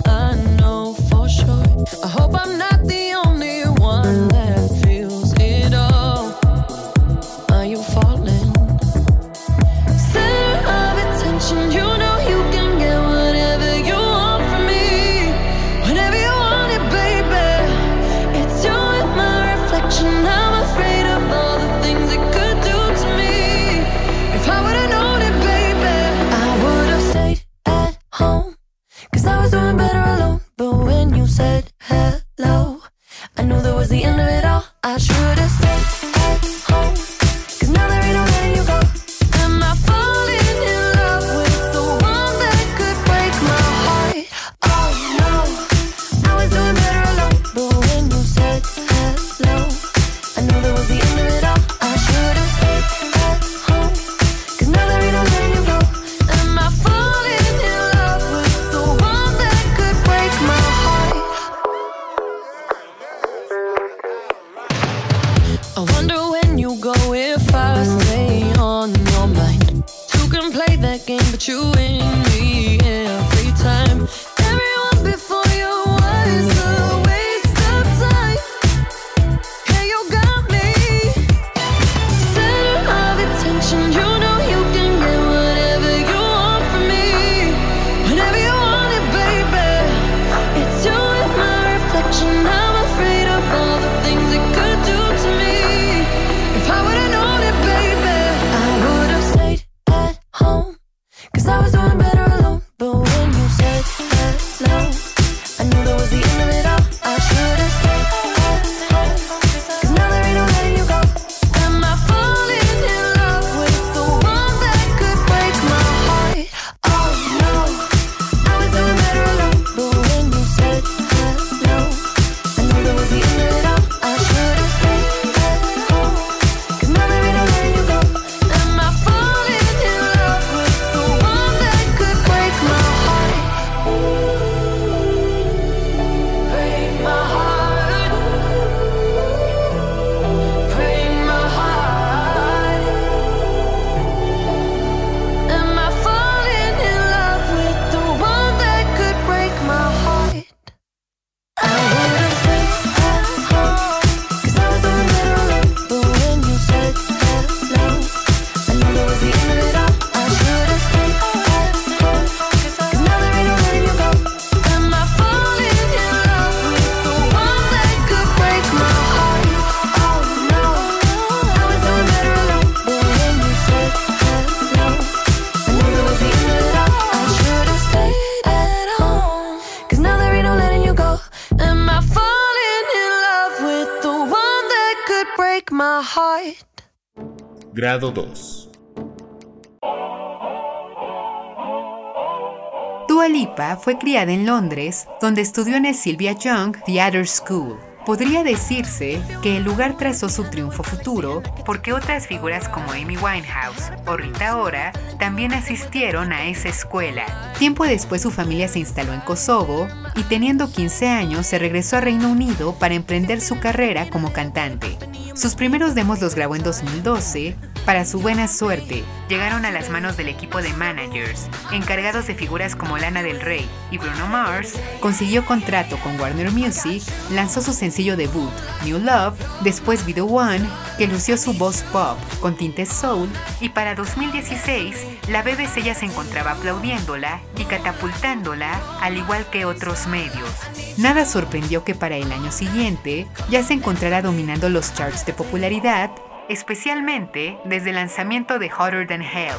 fue 193.81 193.99
criada 193.99 194.33
en 194.33 194.47
Londres, 194.47 195.07
donde 195.21 195.41
estudió 195.41 195.77
en 195.77 195.87
el 195.87 195.95
Sylvia 195.95 196.33
Young 196.33 196.77
Theatre 196.85 197.27
School. 197.27 197.79
Podría 198.07 198.43
decirse 198.43 199.23
que 199.43 199.59
el 199.59 199.63
lugar 199.63 199.97
trazó 199.97 200.29
su 200.29 200.45
triunfo 200.45 200.83
futuro 200.83 201.43
porque 201.67 201.93
otras 201.93 202.27
figuras 202.27 202.69
como 202.69 202.93
Amy 202.93 203.17
Winehouse 203.17 203.93
o 204.07 204.17
Rita 204.17 204.57
Ora 204.57 204.93
también 205.19 205.53
asistieron 205.53 206.33
a 206.33 206.47
esa 206.47 206.69
escuela. 206.69 207.25
Tiempo 207.59 207.85
después 207.85 208.23
su 208.23 208.31
familia 208.31 208.69
se 208.69 208.79
instaló 208.79 209.13
en 209.13 209.21
Kosovo 209.21 209.87
y 210.17 210.23
teniendo 210.25 210.73
15 210.73 211.09
años 211.09 211.47
se 211.47 211.59
regresó 211.59 211.99
a 211.99 212.01
Reino 212.01 212.31
Unido 212.31 212.75
para 212.79 212.95
emprender 212.95 213.41
su 213.41 213.61
carrera 213.61 214.09
como 214.09 214.33
cantante. 214.33 214.99
Sus 215.35 215.55
primeros 215.55 215.95
demos 215.95 216.21
los 216.21 216.35
grabó 216.35 216.57
en 216.57 216.63
2012 216.63 217.55
para 217.85 218.05
su 218.05 218.21
buena 218.21 218.47
suerte, 218.47 219.03
llegaron 219.29 219.65
a 219.65 219.71
las 219.71 219.89
manos 219.89 220.17
del 220.17 220.29
equipo 220.29 220.61
de 220.63 220.73
managers, 220.75 221.49
encargados 221.73 222.27
de 222.27 222.35
figuras 222.35 222.77
como 222.77 222.99
Lana 222.99 223.23
del 223.23 223.41
Rey 223.41 223.69
y 223.91 223.99
Bruno 223.99 224.29
Mars, 224.29 224.75
consiguió 225.01 225.45
contrato 225.45 225.97
con 225.99 226.21
Warner 226.21 226.51
Music, 226.53 227.03
lanzó 227.33 227.63
su 227.63 227.73
sencillo 227.73 228.17
debut, 228.17 228.51
New 228.85 228.99
Love, 228.99 229.35
después 229.63 230.05
Video 230.05 230.27
One, 230.27 230.69
que 230.99 231.07
lució 231.07 231.37
su 231.37 231.55
voz 231.55 231.83
pop 231.93 232.19
con 232.41 232.55
tintes 232.57 232.91
soul, 232.91 233.29
y 233.61 233.71
para 233.71 233.95
2016, 233.95 234.97
la 235.29 235.43
BBC 235.43 235.83
ya 235.83 235.95
se 235.95 236.05
encontraba 236.07 236.53
aplaudiéndola 236.53 237.41
y 237.57 237.65
catapultándola, 237.65 238.81
al 239.01 239.17
igual 239.17 239.47
que 239.51 239.65
otros 239.65 240.07
medios. 240.07 240.51
Nada 240.99 241.25
sorprendió 241.25 241.83
que 241.83 241.95
para 241.95 242.17
el 242.17 242.31
año 242.31 242.53
siguiente 242.53 243.27
ya 243.49 243.63
se 243.63 243.73
encontrara 243.73 244.23
dominando 244.23 244.69
los 244.69 244.93
charts 244.95 245.25
de 245.25 245.33
popularidad, 245.33 246.11
especialmente 246.51 247.57
desde 247.65 247.91
el 247.91 247.97
lanzamiento 247.97 248.59
de 248.59 248.71
Hotter 248.71 249.07
Than 249.07 249.23
Hell. 249.23 249.55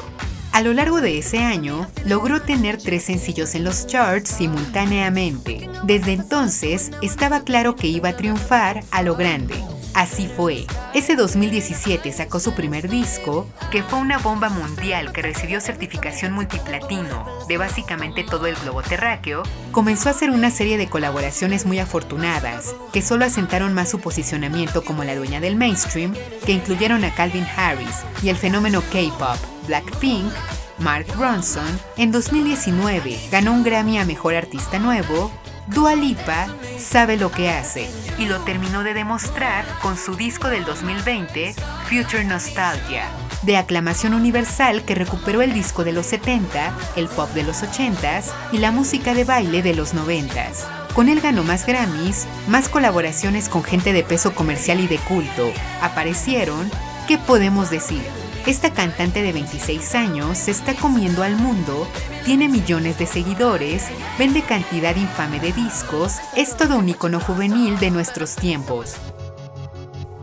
A 0.52 0.60
lo 0.60 0.74
largo 0.74 1.00
de 1.00 1.16
ese 1.16 1.38
año, 1.38 1.88
logró 2.04 2.42
tener 2.42 2.76
tres 2.76 3.04
sencillos 3.04 3.54
en 3.54 3.64
los 3.64 3.86
charts 3.86 4.28
simultáneamente. 4.28 5.66
Desde 5.84 6.12
entonces, 6.12 6.90
estaba 7.00 7.40
claro 7.40 7.74
que 7.74 7.86
iba 7.86 8.10
a 8.10 8.16
triunfar 8.16 8.84
a 8.90 9.02
lo 9.02 9.16
grande. 9.16 9.54
Así 9.94 10.26
fue. 10.26 10.66
Ese 10.94 11.16
2017 11.16 12.12
sacó 12.12 12.40
su 12.40 12.54
primer 12.54 12.88
disco, 12.88 13.46
que 13.70 13.82
fue 13.82 13.98
una 13.98 14.18
bomba 14.18 14.48
mundial 14.48 15.12
que 15.12 15.20
recibió 15.20 15.60
certificación 15.60 16.32
multiplatino 16.32 17.26
de 17.46 17.58
básicamente 17.58 18.24
todo 18.24 18.46
el 18.46 18.56
globo 18.56 18.82
terráqueo. 18.82 19.42
Comenzó 19.70 20.08
a 20.08 20.12
hacer 20.12 20.30
una 20.30 20.50
serie 20.50 20.78
de 20.78 20.88
colaboraciones 20.88 21.66
muy 21.66 21.78
afortunadas, 21.78 22.74
que 22.92 23.02
solo 23.02 23.26
asentaron 23.26 23.74
más 23.74 23.90
su 23.90 24.00
posicionamiento 24.00 24.82
como 24.82 25.04
la 25.04 25.14
dueña 25.14 25.40
del 25.40 25.56
mainstream, 25.56 26.14
que 26.46 26.52
incluyeron 26.52 27.04
a 27.04 27.14
Calvin 27.14 27.46
Harris 27.56 28.02
y 28.22 28.30
el 28.30 28.36
fenómeno 28.36 28.82
K-pop, 28.92 29.36
Blackpink, 29.66 30.32
Mark 30.78 31.06
Ronson. 31.18 31.78
En 31.96 32.12
2019 32.12 33.18
ganó 33.30 33.52
un 33.52 33.62
Grammy 33.62 33.98
a 33.98 34.04
Mejor 34.04 34.34
Artista 34.34 34.78
Nuevo 34.78 35.30
Dua 35.74 35.94
Lipa 35.94 36.48
sabe 36.78 37.16
lo 37.16 37.32
que 37.32 37.48
hace 37.48 37.88
y 38.18 38.26
lo 38.26 38.40
terminó 38.40 38.82
de 38.82 38.92
demostrar 38.92 39.64
con 39.80 39.96
su 39.96 40.16
disco 40.16 40.48
del 40.48 40.66
2020, 40.66 41.54
Future 41.88 42.24
Nostalgia, 42.24 43.04
de 43.42 43.56
aclamación 43.56 44.12
universal 44.12 44.84
que 44.84 44.94
recuperó 44.94 45.40
el 45.40 45.54
disco 45.54 45.82
de 45.82 45.92
los 45.92 46.04
70, 46.06 46.74
el 46.96 47.08
pop 47.08 47.30
de 47.30 47.44
los 47.44 47.62
80s 47.62 48.24
y 48.52 48.58
la 48.58 48.70
música 48.70 49.14
de 49.14 49.24
baile 49.24 49.62
de 49.62 49.74
los 49.74 49.94
90s. 49.94 50.66
Con 50.94 51.08
él 51.08 51.22
ganó 51.22 51.42
más 51.42 51.64
Grammys, 51.64 52.26
más 52.48 52.68
colaboraciones 52.68 53.48
con 53.48 53.64
gente 53.64 53.94
de 53.94 54.02
peso 54.02 54.34
comercial 54.34 54.78
y 54.78 54.88
de 54.88 54.98
culto. 54.98 55.50
Aparecieron, 55.80 56.70
¿qué 57.08 57.16
podemos 57.16 57.70
decir? 57.70 58.02
Esta 58.44 58.72
cantante 58.72 59.22
de 59.22 59.32
26 59.32 59.94
años 59.94 60.36
se 60.36 60.50
está 60.50 60.74
comiendo 60.74 61.22
al 61.22 61.36
mundo, 61.36 61.86
tiene 62.24 62.48
millones 62.48 62.98
de 62.98 63.06
seguidores, 63.06 63.84
vende 64.18 64.42
cantidad 64.42 64.96
infame 64.96 65.38
de 65.38 65.52
discos, 65.52 66.16
es 66.36 66.56
todo 66.56 66.76
un 66.78 66.88
icono 66.88 67.20
juvenil 67.20 67.78
de 67.78 67.92
nuestros 67.92 68.34
tiempos. 68.34 68.96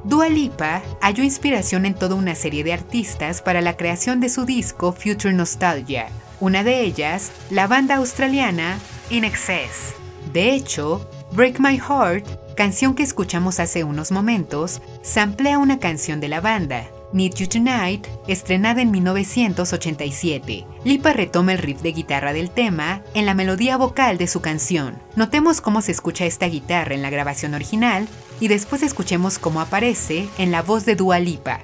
Dua 0.04 0.28
Lipa 0.28 0.82
halló 1.00 1.24
inspiración 1.24 1.86
en 1.86 1.96
toda 1.96 2.16
una 2.16 2.36
serie 2.36 2.66
de 2.66 2.74
artistas 2.74 3.42
para 3.42 3.62
la 3.62 3.78
creación 3.78 4.20
de 4.20 4.28
su 4.28 4.44
disco 4.44 4.92
Future 4.92 5.34
Nostalgia, 5.34 6.10
una 6.42 6.66
de 6.66 6.82
ellas, 6.82 7.32
la 7.50 7.68
banda 7.68 7.96
australiana 7.96 8.80
In 9.10 9.24
Excess. 9.24 9.94
De 10.34 10.54
hecho, 10.54 11.10
Break 11.32 11.62
My 11.62 11.78
Heart, 11.78 12.56
canción 12.56 12.96
que 12.96 13.04
escuchamos 13.04 13.62
hace 13.62 13.86
unos 13.86 14.12
momentos, 14.12 14.82
samplea 15.04 15.58
una 15.58 15.80
canción 15.80 16.20
de 16.20 16.28
la 16.28 16.42
banda, 16.42 16.84
Need 17.12 17.36
You 17.36 17.48
Tonight, 17.48 18.08
estrenada 18.28 18.82
en 18.82 18.92
1987. 18.92 20.66
Lipa 20.84 21.14
retoma 21.14 21.54
el 21.54 21.58
riff 21.58 21.82
de 21.82 21.92
guitarra 21.92 22.34
del 22.34 22.52
tema 22.52 23.02
en 23.14 23.26
la 23.26 23.34
melodía 23.34 23.78
vocal 23.78 24.18
de 24.18 24.28
su 24.28 24.42
canción. 24.42 25.00
Notemos 25.16 25.62
cómo 25.62 25.82
se 25.82 25.92
escucha 25.92 26.26
esta 26.26 26.48
guitarra 26.48 26.94
en 26.94 27.02
la 27.02 27.10
grabación 27.10 27.54
original 27.54 28.08
y 28.40 28.48
después 28.48 28.84
escuchemos 28.84 29.40
cómo 29.40 29.62
aparece 29.62 30.28
en 30.38 30.52
la 30.52 30.62
voz 30.62 30.86
de 30.86 30.96
Dua 30.96 31.20
Lipa. 31.20 31.62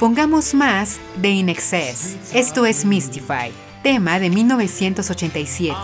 Pongamos 0.00 0.54
más 0.54 0.98
de 1.16 1.30
In 1.30 1.48
Excess. 1.48 2.16
Esto 2.34 2.66
es 2.66 2.84
Mystify, 2.84 3.52
tema 3.84 4.18
de 4.18 4.30
1987. 4.30 5.78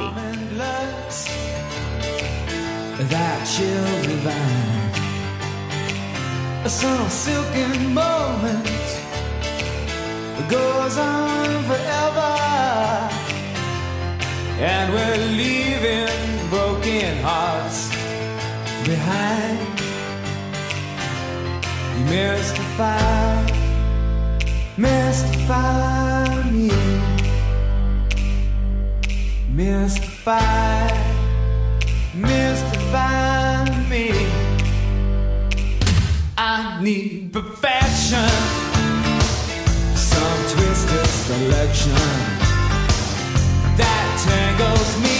that 3.10 3.46
chill 3.46 4.02
divine. 4.02 4.92
Some 6.68 7.08
silken 7.08 7.94
moment 7.94 8.66
goes 10.48 10.98
on 10.98 11.62
forever, 11.62 12.34
and 14.58 14.92
we're 14.92 15.26
leaving 15.36 16.35
broken 16.48 17.16
hearts 17.22 17.90
behind. 18.86 19.58
You 21.98 22.04
mystify, 22.04 23.46
mystify 24.76 26.50
me, 26.50 26.70
mystify 29.50 31.06
mystify 32.16 33.64
me. 33.88 34.10
I 36.38 36.80
need 36.82 37.32
perfection, 37.32 38.28
some 39.94 40.38
twisted 40.52 41.06
selection 41.06 41.92
that 43.76 44.06
tangles 44.26 45.02
me 45.02 45.15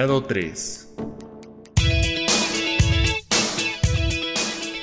Grado 0.00 0.22
3. 0.22 0.88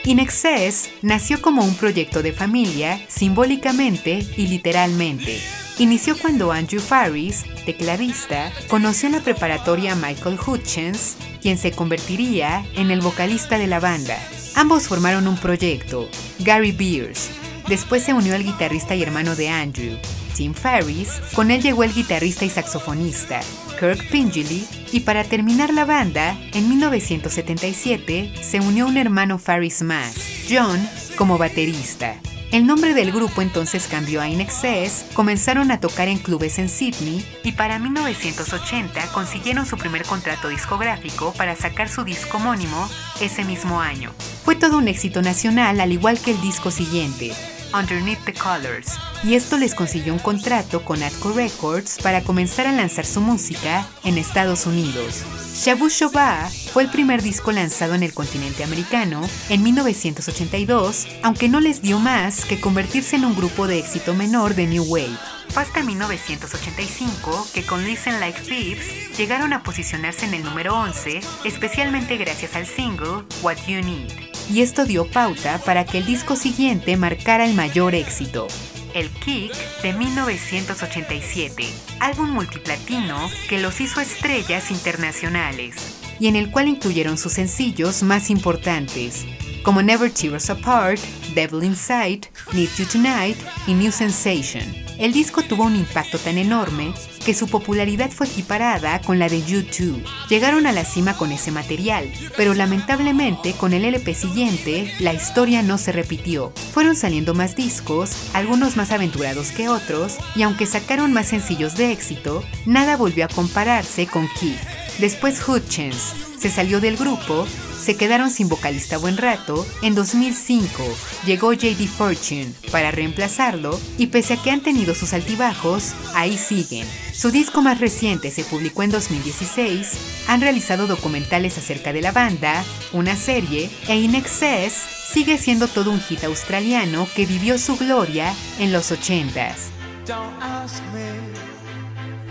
In 0.05 0.19
Excess 0.19 0.91
nació 1.01 1.41
como 1.41 1.63
un 1.63 1.73
proyecto 1.73 2.21
de 2.21 2.33
familia, 2.33 3.03
simbólicamente 3.07 4.23
y 4.37 4.45
literalmente. 4.45 5.39
Inició 5.79 6.15
cuando 6.19 6.51
Andrew 6.51 6.79
Farris, 6.79 7.45
tecladista, 7.65 8.51
conoció 8.67 9.07
en 9.07 9.15
la 9.15 9.21
preparatoria 9.21 9.93
a 9.93 9.95
Michael 9.95 10.37
Hutchins, 10.45 11.17
quien 11.41 11.57
se 11.57 11.71
convertiría 11.71 12.63
en 12.75 12.91
el 12.91 13.01
vocalista 13.01 13.57
de 13.57 13.65
la 13.65 13.79
banda. 13.79 14.19
Ambos 14.53 14.87
formaron 14.87 15.27
un 15.27 15.37
proyecto, 15.37 16.07
Gary 16.37 16.73
Beers. 16.73 17.31
Después 17.67 18.03
se 18.03 18.13
unió 18.13 18.35
el 18.35 18.43
guitarrista 18.43 18.93
y 18.93 19.01
hermano 19.01 19.35
de 19.35 19.49
Andrew, 19.49 19.97
Tim 20.35 20.53
Farris. 20.53 21.09
Con 21.33 21.49
él 21.49 21.63
llegó 21.63 21.83
el 21.83 21.91
guitarrista 21.91 22.45
y 22.45 22.51
saxofonista, 22.51 23.39
Kirk 23.77 24.09
Pingilly. 24.09 24.67
Y 24.91 25.01
para 25.01 25.23
terminar 25.23 25.73
la 25.73 25.85
banda, 25.85 26.37
en 26.53 26.69
1977 26.69 28.33
se 28.41 28.59
unió 28.59 28.87
un 28.87 28.97
hermano 28.97 29.37
Farris 29.37 29.81
más, 29.81 30.15
John, 30.49 30.79
como 31.17 31.37
baterista. 31.37 32.15
El 32.51 32.65
nombre 32.65 32.93
del 32.93 33.11
grupo 33.11 33.41
entonces 33.41 33.87
cambió 33.87 34.21
a 34.21 34.29
In 34.29 34.39
Excess, 34.39 35.05
comenzaron 35.13 35.69
a 35.69 35.81
tocar 35.81 36.07
en 36.07 36.17
clubes 36.17 36.59
en 36.59 36.69
Sydney 36.69 37.25
y 37.43 37.51
para 37.51 37.77
1980 37.77 39.11
consiguieron 39.11 39.65
su 39.65 39.77
primer 39.77 40.03
contrato 40.03 40.47
discográfico 40.47 41.33
para 41.33 41.57
sacar 41.57 41.89
su 41.89 42.05
disco 42.05 42.37
homónimo 42.37 42.89
ese 43.19 43.43
mismo 43.43 43.81
año. 43.81 44.13
Fue 44.45 44.55
todo 44.55 44.77
un 44.77 44.87
éxito 44.87 45.21
nacional 45.21 45.81
al 45.81 45.91
igual 45.91 46.19
que 46.21 46.31
el 46.31 46.39
disco 46.39 46.71
siguiente, 46.71 47.33
Underneath 47.73 48.23
the 48.25 48.33
Colors, 48.33 48.93
y 49.23 49.35
esto 49.35 49.57
les 49.57 49.75
consiguió 49.75 50.13
un 50.13 50.19
contrato 50.19 50.83
con 50.83 51.03
Atco 51.03 51.33
Records 51.33 51.97
para 52.01 52.21
comenzar 52.23 52.67
a 52.67 52.71
lanzar 52.71 53.05
su 53.05 53.21
música 53.21 53.87
en 54.03 54.17
Estados 54.17 54.65
Unidos. 54.65 55.23
Shabu 55.55 55.89
Shoba 55.89 56.49
fue 56.71 56.83
el 56.83 56.89
primer 56.89 57.21
disco 57.21 57.51
lanzado 57.51 57.95
en 57.95 58.03
el 58.03 58.13
continente 58.13 58.63
americano 58.63 59.21
en 59.49 59.63
1982, 59.63 61.07
aunque 61.23 61.49
no 61.49 61.59
les 61.59 61.81
dio 61.81 61.99
más 61.99 62.45
que 62.45 62.59
convertirse 62.59 63.15
en 63.15 63.25
un 63.25 63.35
grupo 63.35 63.67
de 63.67 63.79
éxito 63.79 64.13
menor 64.13 64.53
de 64.55 64.67
New 64.67 64.83
Wave. 64.83 65.17
Fue 65.49 65.63
hasta 65.63 65.81
1985 65.81 67.47
que 67.53 67.65
con 67.65 67.83
Listen 67.83 68.19
Like 68.19 68.41
Thieves 68.41 69.17
llegaron 69.17 69.53
a 69.53 69.63
posicionarse 69.63 70.25
en 70.25 70.35
el 70.35 70.43
número 70.43 70.77
11, 70.79 71.21
especialmente 71.45 72.17
gracias 72.17 72.55
al 72.55 72.67
single 72.67 73.23
What 73.41 73.57
You 73.67 73.81
Need. 73.81 74.36
Y 74.51 74.61
esto 74.61 74.85
dio 74.85 75.05
pauta 75.05 75.59
para 75.59 75.85
que 75.85 75.97
el 75.97 76.05
disco 76.05 76.35
siguiente 76.35 76.95
marcara 76.95 77.45
el 77.45 77.53
mayor 77.53 77.95
éxito. 77.95 78.47
El 78.93 79.09
Kick 79.09 79.53
de 79.81 79.93
1987, 79.93 81.67
álbum 81.99 82.29
multiplatino 82.29 83.29
que 83.49 83.59
los 83.59 83.79
hizo 83.81 83.99
estrellas 83.99 84.71
internacionales, 84.71 85.75
y 86.19 86.27
en 86.27 86.35
el 86.35 86.49
cual 86.49 86.67
incluyeron 86.67 87.17
sus 87.17 87.33
sencillos 87.33 88.01
más 88.01 88.29
importantes, 88.29 89.25
como 89.63 89.81
Never 89.81 90.09
Tear 90.09 90.35
Us 90.35 90.49
Apart, 90.49 90.99
Devil 91.35 91.63
Inside, 91.63 92.21
Need 92.53 92.69
You 92.77 92.85
Tonight 92.85 93.37
y 93.67 93.73
New 93.73 93.91
Sensation. 93.91 94.86
El 94.99 95.13
disco 95.13 95.43
tuvo 95.43 95.63
un 95.63 95.75
impacto 95.75 96.17
tan 96.17 96.39
enorme 96.39 96.91
que 97.23 97.35
su 97.35 97.47
popularidad 97.47 98.09
fue 98.09 98.25
equiparada 98.25 98.99
con 99.01 99.19
la 99.19 99.29
de 99.29 99.43
U2. 99.43 100.03
Llegaron 100.27 100.65
a 100.65 100.71
la 100.71 100.85
cima 100.85 101.15
con 101.15 101.31
ese 101.31 101.51
material, 101.51 102.11
pero 102.35 102.55
lamentablemente 102.55 103.53
con 103.53 103.73
el 103.73 103.85
LP 103.85 104.15
siguiente 104.15 104.91
la 104.99 105.13
historia 105.13 105.61
no 105.61 105.77
se 105.77 105.91
repitió. 105.91 106.51
Fueron 106.73 106.95
saliendo 106.95 107.35
más 107.35 107.55
discos, 107.55 108.11
algunos 108.33 108.75
más 108.75 108.91
aventurados 108.91 109.51
que 109.51 109.69
otros, 109.69 110.17
y 110.35 110.41
aunque 110.41 110.65
sacaron 110.65 111.13
más 111.13 111.27
sencillos 111.27 111.75
de 111.75 111.91
éxito, 111.91 112.43
nada 112.65 112.97
volvió 112.97 113.25
a 113.25 113.29
compararse 113.29 114.07
con 114.07 114.27
Kick. 114.39 114.57
Después 114.97 115.47
Hutchins 115.47 116.15
se 116.39 116.49
salió 116.49 116.79
del 116.79 116.97
grupo, 116.97 117.45
se 117.87 117.95
quedaron 117.95 118.29
sin 118.29 118.49
vocalista 118.49 118.97
buen 118.97 119.15
rato, 119.15 119.65
en 119.81 119.95
2005 119.95 120.83
llegó 121.25 121.53
JD 121.53 121.87
Fortune 121.87 122.51
para 122.69 122.91
reemplazarlo 122.91 123.79
y 123.97 124.07
pese 124.07 124.33
a 124.33 124.43
que 124.43 124.51
han 124.51 124.59
tenido 124.59 124.93
sus 124.93 125.13
altibajos, 125.13 125.93
ahí 126.13 126.37
siguen. 126.37 126.85
Su 127.13 127.31
disco 127.31 127.61
más 127.61 127.79
reciente 127.79 128.29
se 128.29 128.43
publicó 128.43 128.83
en 128.83 128.91
2016, 128.91 129.91
han 130.27 130.41
realizado 130.41 130.85
documentales 130.85 131.57
acerca 131.57 131.93
de 131.93 132.01
la 132.01 132.11
banda, 132.11 132.65
una 132.91 133.15
serie 133.15 133.69
e 133.87 133.95
In 133.95 134.15
Excess 134.15 134.73
sigue 135.13 135.37
siendo 135.37 135.69
todo 135.69 135.89
un 135.89 136.01
hit 136.01 136.25
australiano 136.25 137.07
que 137.15 137.25
vivió 137.25 137.57
su 137.57 137.77
gloria 137.77 138.33
en 138.59 138.73
los 138.73 138.91
80s. 138.91 139.71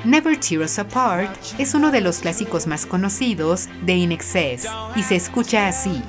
Never 0.07 0.39
Tear 0.39 0.63
Us 0.63 0.79
Apart 0.79 1.37
es 1.59 1.75
uno 1.75 1.91
de 1.91 2.01
los 2.01 2.21
clásicos 2.21 2.69
más 2.69 2.87
conocidos 2.87 3.69
de 3.83 3.97
In 3.97 4.13
Excess 4.13 4.65
y 4.95 5.03
se 5.03 5.17
escucha 5.17 5.67
así. 5.67 6.01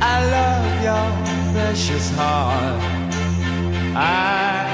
I 0.00 0.24
love 0.30 0.82
your 0.82 1.12
precious 1.52 2.10
heart. 2.16 2.80
I 3.94 4.64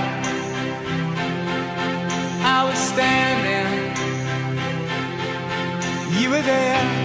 was 2.64 2.78
standing, 2.78 3.96
you 6.20 6.30
were 6.30 6.42
there. 6.42 6.97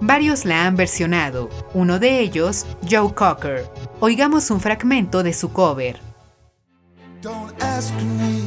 Varios 0.00 0.44
la 0.44 0.66
han 0.66 0.74
versionado, 0.74 1.50
uno 1.74 1.98
de 1.98 2.20
ellos 2.20 2.66
Joe 2.88 3.12
Cocker. 3.12 3.68
Oigamos 4.00 4.50
un 4.50 4.60
fragmento 4.60 5.22
de 5.22 5.32
su 5.32 5.52
cover. 5.52 6.00
Don't 7.20 7.52
ask 7.62 7.92
me 7.94 8.42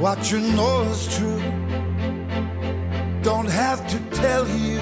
what 0.00 0.18
you 0.30 0.40
know 0.40 0.82
is 0.90 1.06
true. 1.16 1.40
Don't 3.22 3.48
have 3.48 3.86
to 3.88 3.98
tell 4.16 4.46
you 4.48 4.80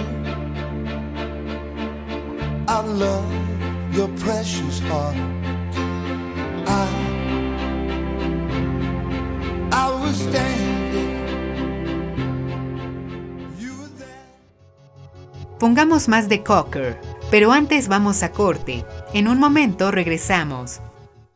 I 2.68 2.80
love 2.80 3.26
your 3.92 4.08
precious 4.16 4.80
heart. 4.88 5.16
Pongamos 15.58 16.06
más 16.06 16.28
de 16.28 16.44
Cocker, 16.44 17.00
pero 17.32 17.50
antes 17.50 17.88
vamos 17.88 18.22
a 18.22 18.30
corte. 18.30 18.84
En 19.12 19.26
un 19.26 19.40
momento 19.40 19.90
regresamos. 19.90 20.80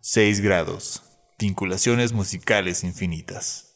6 0.01 0.41
grados. 0.41 1.03
Vinculaciones 1.39 2.13
musicales 2.13 2.85
infinitas. 2.85 3.72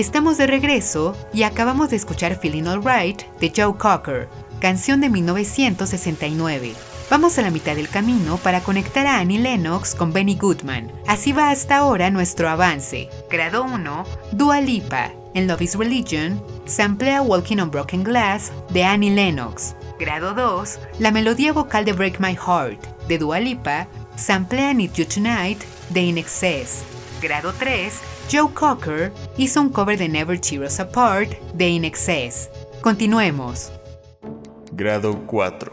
Estamos 0.00 0.38
de 0.38 0.46
regreso 0.46 1.14
y 1.30 1.42
acabamos 1.42 1.90
de 1.90 1.96
escuchar 1.96 2.40
Feeling 2.40 2.64
Alright 2.64 3.24
de 3.38 3.52
Joe 3.54 3.76
Cocker, 3.76 4.30
canción 4.58 5.02
de 5.02 5.10
1969. 5.10 6.72
Vamos 7.10 7.36
a 7.36 7.42
la 7.42 7.50
mitad 7.50 7.76
del 7.76 7.90
camino 7.90 8.38
para 8.38 8.62
conectar 8.62 9.06
a 9.06 9.18
Annie 9.18 9.38
Lennox 9.38 9.94
con 9.94 10.10
Benny 10.10 10.36
Goodman. 10.36 10.90
Así 11.06 11.32
va 11.32 11.50
hasta 11.50 11.76
ahora 11.76 12.10
nuestro 12.10 12.48
avance. 12.48 13.10
Grado 13.28 13.62
1, 13.62 14.04
Dua 14.32 14.62
Lipa, 14.62 15.12
en 15.34 15.46
Love 15.46 15.60
is 15.60 15.74
Religion, 15.74 16.42
samplea 16.64 17.20
Walking 17.20 17.58
on 17.58 17.70
Broken 17.70 18.02
Glass 18.02 18.52
de 18.70 18.82
Annie 18.82 19.10
Lennox. 19.10 19.76
Grado 19.98 20.32
2, 20.32 20.78
la 20.98 21.10
melodía 21.10 21.52
vocal 21.52 21.84
de 21.84 21.92
Break 21.92 22.20
My 22.20 22.34
Heart 22.34 23.06
de 23.06 23.18
Dua 23.18 23.38
Lipa, 23.38 23.86
samplea 24.16 24.72
Need 24.72 24.94
You 24.94 25.04
Tonight 25.04 25.62
de 25.90 26.00
In 26.00 26.16
Excess. 26.16 26.84
Grado 27.20 27.52
3, 27.52 27.92
Joe 28.32 28.50
Cocker 28.54 29.12
hizo 29.36 29.60
un 29.60 29.68
cover 29.68 29.98
de 29.98 30.08
Never 30.08 30.40
Tear 30.40 30.62
Us 30.62 30.80
Apart 30.80 31.30
de 31.52 31.68
In 31.68 31.84
Excess. 31.84 32.48
Continuemos. 32.80 33.70
Grado 34.72 35.26
4. 35.26 35.70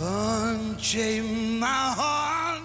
Unchain 0.00 1.58
my 1.58 1.66
heart. 1.66 2.62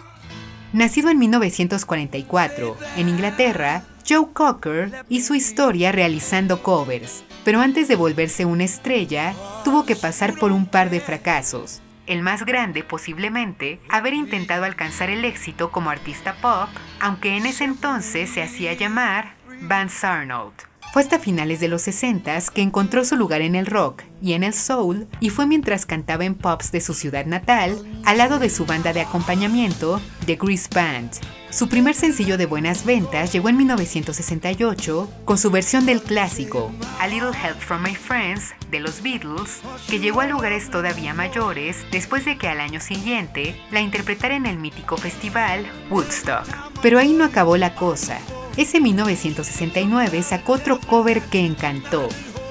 Nacido 0.74 1.10
en 1.10 1.18
1944, 1.18 2.78
en 2.96 3.10
Inglaterra, 3.10 3.84
Joe 4.08 4.28
Cocker 4.32 5.04
hizo 5.10 5.34
historia 5.34 5.92
realizando 5.92 6.62
covers, 6.62 7.24
pero 7.44 7.62
antes 7.62 7.88
de 7.88 7.96
volverse 7.96 8.46
una 8.46 8.66
estrella, 8.66 9.34
tuvo 9.64 9.86
que 9.86 9.96
pasar 9.96 10.36
por 10.36 10.52
un 10.52 10.68
par 10.68 10.92
de 10.92 11.00
fracasos. 11.00 11.82
El 12.10 12.24
más 12.24 12.44
grande, 12.44 12.84
posiblemente, 12.84 13.80
haber 13.88 14.16
intentado 14.16 14.66
alcanzar 14.66 15.12
el 15.12 15.24
éxito 15.26 15.72
como 15.72 15.92
artista 15.92 16.34
pop, 16.42 16.68
aunque 17.00 17.38
en 17.38 17.46
ese 17.46 17.66
entonces 17.66 18.32
se 18.32 18.42
hacía 18.42 18.74
llamar 18.74 19.36
Vance 19.62 20.08
Arnold. 20.08 20.54
Fue 20.92 21.04
hasta 21.04 21.20
finales 21.20 21.60
de 21.60 21.68
los 21.68 21.84
60 21.84 22.36
que 22.52 22.64
encontró 22.64 23.06
su 23.06 23.16
lugar 23.16 23.42
en 23.42 23.54
el 23.54 23.68
rock 23.68 24.02
y 24.24 24.34
en 24.34 24.42
el 24.42 24.56
soul, 24.56 25.08
y 25.20 25.30
fue 25.30 25.46
mientras 25.46 25.86
cantaba 25.86 26.26
en 26.26 26.34
pubs 26.34 26.72
de 26.72 26.82
su 26.82 26.96
ciudad 26.96 27.28
natal, 27.28 27.78
al 28.06 28.18
lado 28.18 28.40
de 28.40 28.50
su 28.50 28.66
banda 28.66 28.92
de 28.92 29.02
acompañamiento, 29.02 30.02
The 30.26 30.36
Grease 30.36 30.68
Band. 30.74 31.39
Su 31.52 31.68
primer 31.68 31.96
sencillo 31.96 32.38
de 32.38 32.46
buenas 32.46 32.86
ventas 32.86 33.34
llegó 33.34 33.50
en 33.50 33.58
1968 33.58 35.10
con 35.26 35.40
su 35.40 35.50
versión 35.50 35.88
del 35.88 36.04
clásico 36.04 36.72
A 37.00 37.08
Little 37.08 37.32
Help 37.32 37.58
from 37.60 37.82
My 37.82 37.96
Friends 37.96 38.54
de 38.70 38.80
los 38.80 39.02
Beatles, 39.02 39.62
que 39.90 40.00
llegó 40.00 40.22
a 40.22 40.28
lugares 40.28 40.70
todavía 40.70 41.16
mayores 41.16 41.78
después 41.92 42.24
de 42.24 42.38
que 42.38 42.48
al 42.48 42.60
año 42.60 42.80
siguiente 42.80 43.60
la 43.72 43.82
interpretara 43.82 44.36
en 44.36 44.46
el 44.46 44.60
mítico 44.60 44.96
festival 44.96 45.66
Woodstock. 45.90 46.46
Pero 46.84 47.00
ahí 47.00 47.14
no 47.14 47.26
acabó 47.26 47.58
la 47.58 47.74
cosa. 47.74 48.20
Ese 48.56 48.80
1969 48.80 50.22
sacó 50.22 50.54
otro 50.54 50.80
cover 50.80 51.22
que 51.24 51.44
encantó, 51.44 52.08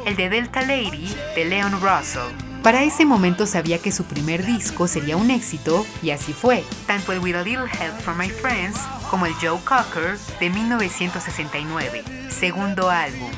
el 0.07 0.17
de 0.17 0.29
Delta 0.29 0.63
Lady 0.63 1.15
de 1.37 1.45
Leon 1.45 1.81
Russell. 1.81 2.48
Para 2.63 2.83
ese 2.83 3.05
momento 3.05 3.47
sabía 3.47 3.79
que 3.79 3.93
su 3.93 4.05
primer 4.05 4.45
disco 4.45 4.89
sería 4.89 5.17
un 5.17 5.31
éxito 5.31 5.87
y 6.03 6.11
así 6.11 6.33
fue, 6.33 6.65
tanto 6.87 7.13
el 7.13 7.21
With 7.21 7.37
a 7.37 7.43
Little 7.43 7.71
Help 7.71 7.99
from 8.01 8.19
My 8.19 8.29
Friends 8.29 8.79
como 9.11 9.27
el 9.27 9.35
Joe 9.35 9.61
Cocker 9.65 10.19
de 10.41 10.51
1969, 10.51 12.03
segundo 12.31 12.91
álbum. 12.91 13.31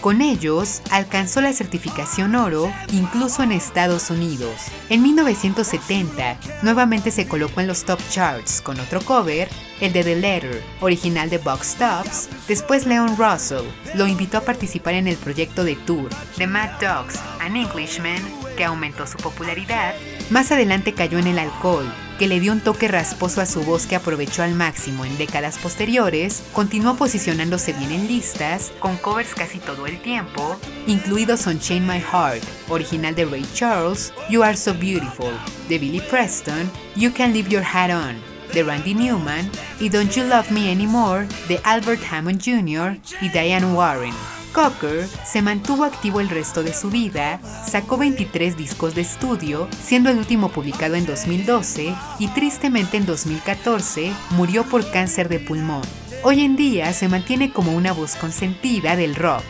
Con 0.00 0.20
ellos 0.22 0.82
alcanzó 0.90 1.40
la 1.40 1.52
certificación 1.52 2.36
oro 2.36 2.72
incluso 2.92 3.42
en 3.42 3.52
Estados 3.52 4.10
Unidos. 4.10 4.54
En 4.88 5.02
1970 5.02 6.38
nuevamente 6.62 7.10
se 7.10 7.26
colocó 7.26 7.60
en 7.60 7.66
los 7.66 7.84
top 7.84 8.00
charts 8.10 8.60
con 8.60 8.78
otro 8.78 9.00
cover, 9.00 9.48
el 9.80 9.92
de 9.92 10.04
The 10.04 10.16
Letter, 10.16 10.62
original 10.80 11.30
de 11.30 11.38
Box 11.38 11.76
Tops. 11.76 12.28
Después 12.46 12.86
Leon 12.86 13.16
Russell 13.16 13.66
lo 13.94 14.06
invitó 14.06 14.38
a 14.38 14.42
participar 14.42 14.94
en 14.94 15.08
el 15.08 15.16
proyecto 15.16 15.64
de 15.64 15.76
tour 15.76 16.08
The 16.36 16.46
Mad 16.46 16.80
Dogs, 16.80 17.18
An 17.40 17.56
Englishman, 17.56 18.22
que 18.56 18.64
aumentó 18.64 19.06
su 19.06 19.18
popularidad. 19.18 19.94
Más 20.30 20.52
adelante 20.52 20.92
cayó 20.92 21.18
en 21.18 21.28
el 21.28 21.38
alcohol, 21.38 21.86
que 22.18 22.26
le 22.26 22.40
dio 22.40 22.52
un 22.52 22.60
toque 22.60 22.88
rasposo 22.88 23.40
a 23.40 23.46
su 23.46 23.62
voz 23.62 23.86
que 23.86 23.94
aprovechó 23.94 24.42
al 24.42 24.54
máximo 24.54 25.04
en 25.04 25.16
décadas 25.16 25.56
posteriores, 25.58 26.42
continuó 26.52 26.96
posicionándose 26.96 27.72
bien 27.72 27.92
en 27.92 28.08
listas, 28.08 28.72
con 28.80 28.96
covers 28.96 29.34
casi 29.34 29.58
todo 29.58 29.86
el 29.86 30.00
tiempo, 30.02 30.56
incluidos 30.86 31.46
Unchain 31.46 31.86
My 31.86 32.00
Heart, 32.00 32.42
original 32.68 33.14
de 33.14 33.24
Ray 33.24 33.46
Charles, 33.54 34.12
You 34.28 34.42
Are 34.42 34.56
So 34.56 34.74
Beautiful, 34.74 35.32
de 35.68 35.78
Billy 35.78 36.00
Preston, 36.00 36.70
You 36.96 37.12
Can 37.12 37.32
Leave 37.32 37.48
Your 37.48 37.62
Hat 37.64 37.90
On, 37.90 38.16
de 38.52 38.62
Randy 38.62 38.94
Newman, 38.94 39.50
y 39.80 39.88
Don't 39.88 40.10
You 40.12 40.24
Love 40.24 40.50
Me 40.50 40.70
Anymore, 40.70 41.26
de 41.48 41.60
Albert 41.64 42.02
Hammond 42.10 42.42
Jr. 42.42 42.98
y 43.20 43.28
Diane 43.28 43.66
Warren. 43.66 44.14
Cocker 44.52 45.06
se 45.24 45.42
mantuvo 45.42 45.84
activo 45.84 46.20
el 46.20 46.28
resto 46.28 46.62
de 46.62 46.72
su 46.72 46.90
vida, 46.90 47.40
sacó 47.66 47.96
23 47.96 48.56
discos 48.56 48.94
de 48.94 49.02
estudio, 49.02 49.68
siendo 49.82 50.10
el 50.10 50.18
último 50.18 50.48
publicado 50.48 50.94
en 50.94 51.06
2012 51.06 51.94
y 52.18 52.28
tristemente 52.28 52.96
en 52.96 53.06
2014 53.06 54.12
murió 54.30 54.64
por 54.64 54.90
cáncer 54.90 55.28
de 55.28 55.38
pulmón. 55.38 55.82
Hoy 56.24 56.40
en 56.40 56.56
día 56.56 56.92
se 56.92 57.08
mantiene 57.08 57.52
como 57.52 57.72
una 57.72 57.92
voz 57.92 58.16
consentida 58.16 58.96
del 58.96 59.14
rock. 59.14 59.44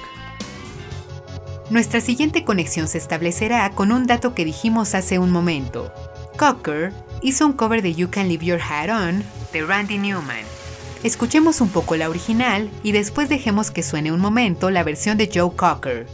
Nuestra 1.70 2.01
siguiente 2.01 2.44
conexión 2.44 2.88
se 2.88 2.99
establecerá 2.99 3.70
con 3.70 3.92
un 3.92 4.07
dato 4.07 4.34
que 4.34 4.44
dijimos 4.44 4.94
hace 4.94 5.18
un 5.18 5.30
momento. 5.30 5.92
Cocker 6.38 6.92
hizo 7.22 7.46
un 7.46 7.52
cover 7.52 7.82
de 7.82 7.94
You 7.94 8.10
Can 8.10 8.28
Leave 8.28 8.44
Your 8.44 8.60
Hat 8.60 8.88
On 8.90 9.22
de 9.52 9.62
Randy 9.64 9.98
Newman. 9.98 10.44
Escuchemos 11.02 11.60
un 11.60 11.68
poco 11.68 11.96
la 11.96 12.08
original 12.08 12.70
y 12.82 12.92
después 12.92 13.28
dejemos 13.28 13.70
que 13.70 13.82
suene 13.82 14.12
un 14.12 14.20
momento 14.20 14.70
la 14.70 14.82
versión 14.82 15.16
de 15.16 15.30
Joe 15.32 15.54
Cocker. 15.54 16.06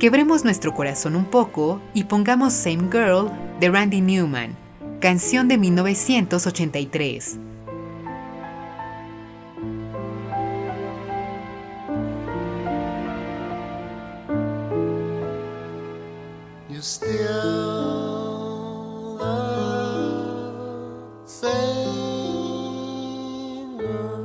Quebremos 0.00 0.44
nuestro 0.44 0.72
corazón 0.72 1.14
un 1.14 1.26
poco 1.26 1.78
y 1.92 2.04
pongamos 2.04 2.54
Same 2.54 2.88
Girl 2.90 3.30
de 3.60 3.68
Randy 3.68 4.00
Newman, 4.00 4.56
canción 4.98 5.46
de 5.46 5.58
1983. 5.58 7.38
You 16.70 16.80
still 16.80 17.10
the 19.18 19.26
same 21.26 21.76
girl. 23.76 24.24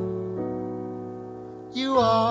You 1.73 1.97
always 1.97 2.24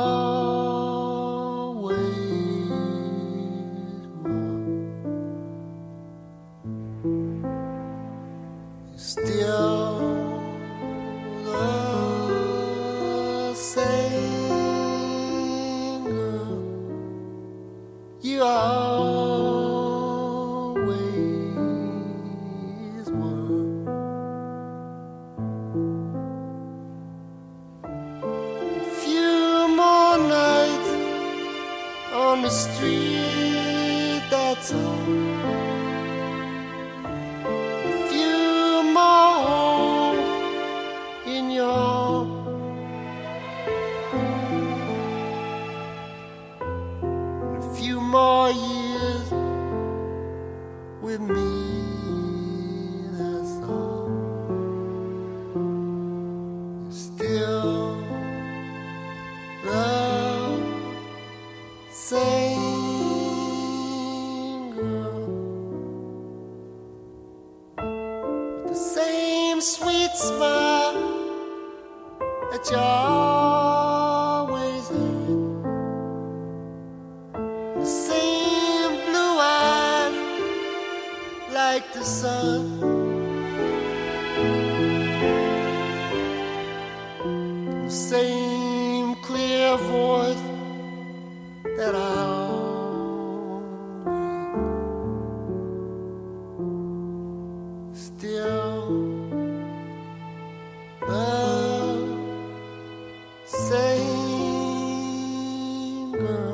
Same 106.16 106.53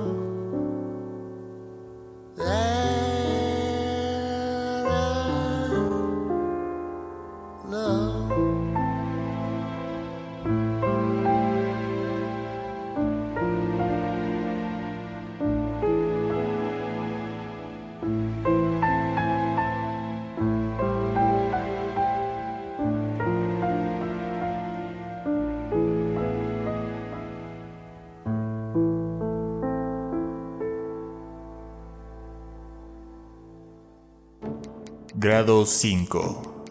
Grado 35.23 35.67
5. 35.67 36.65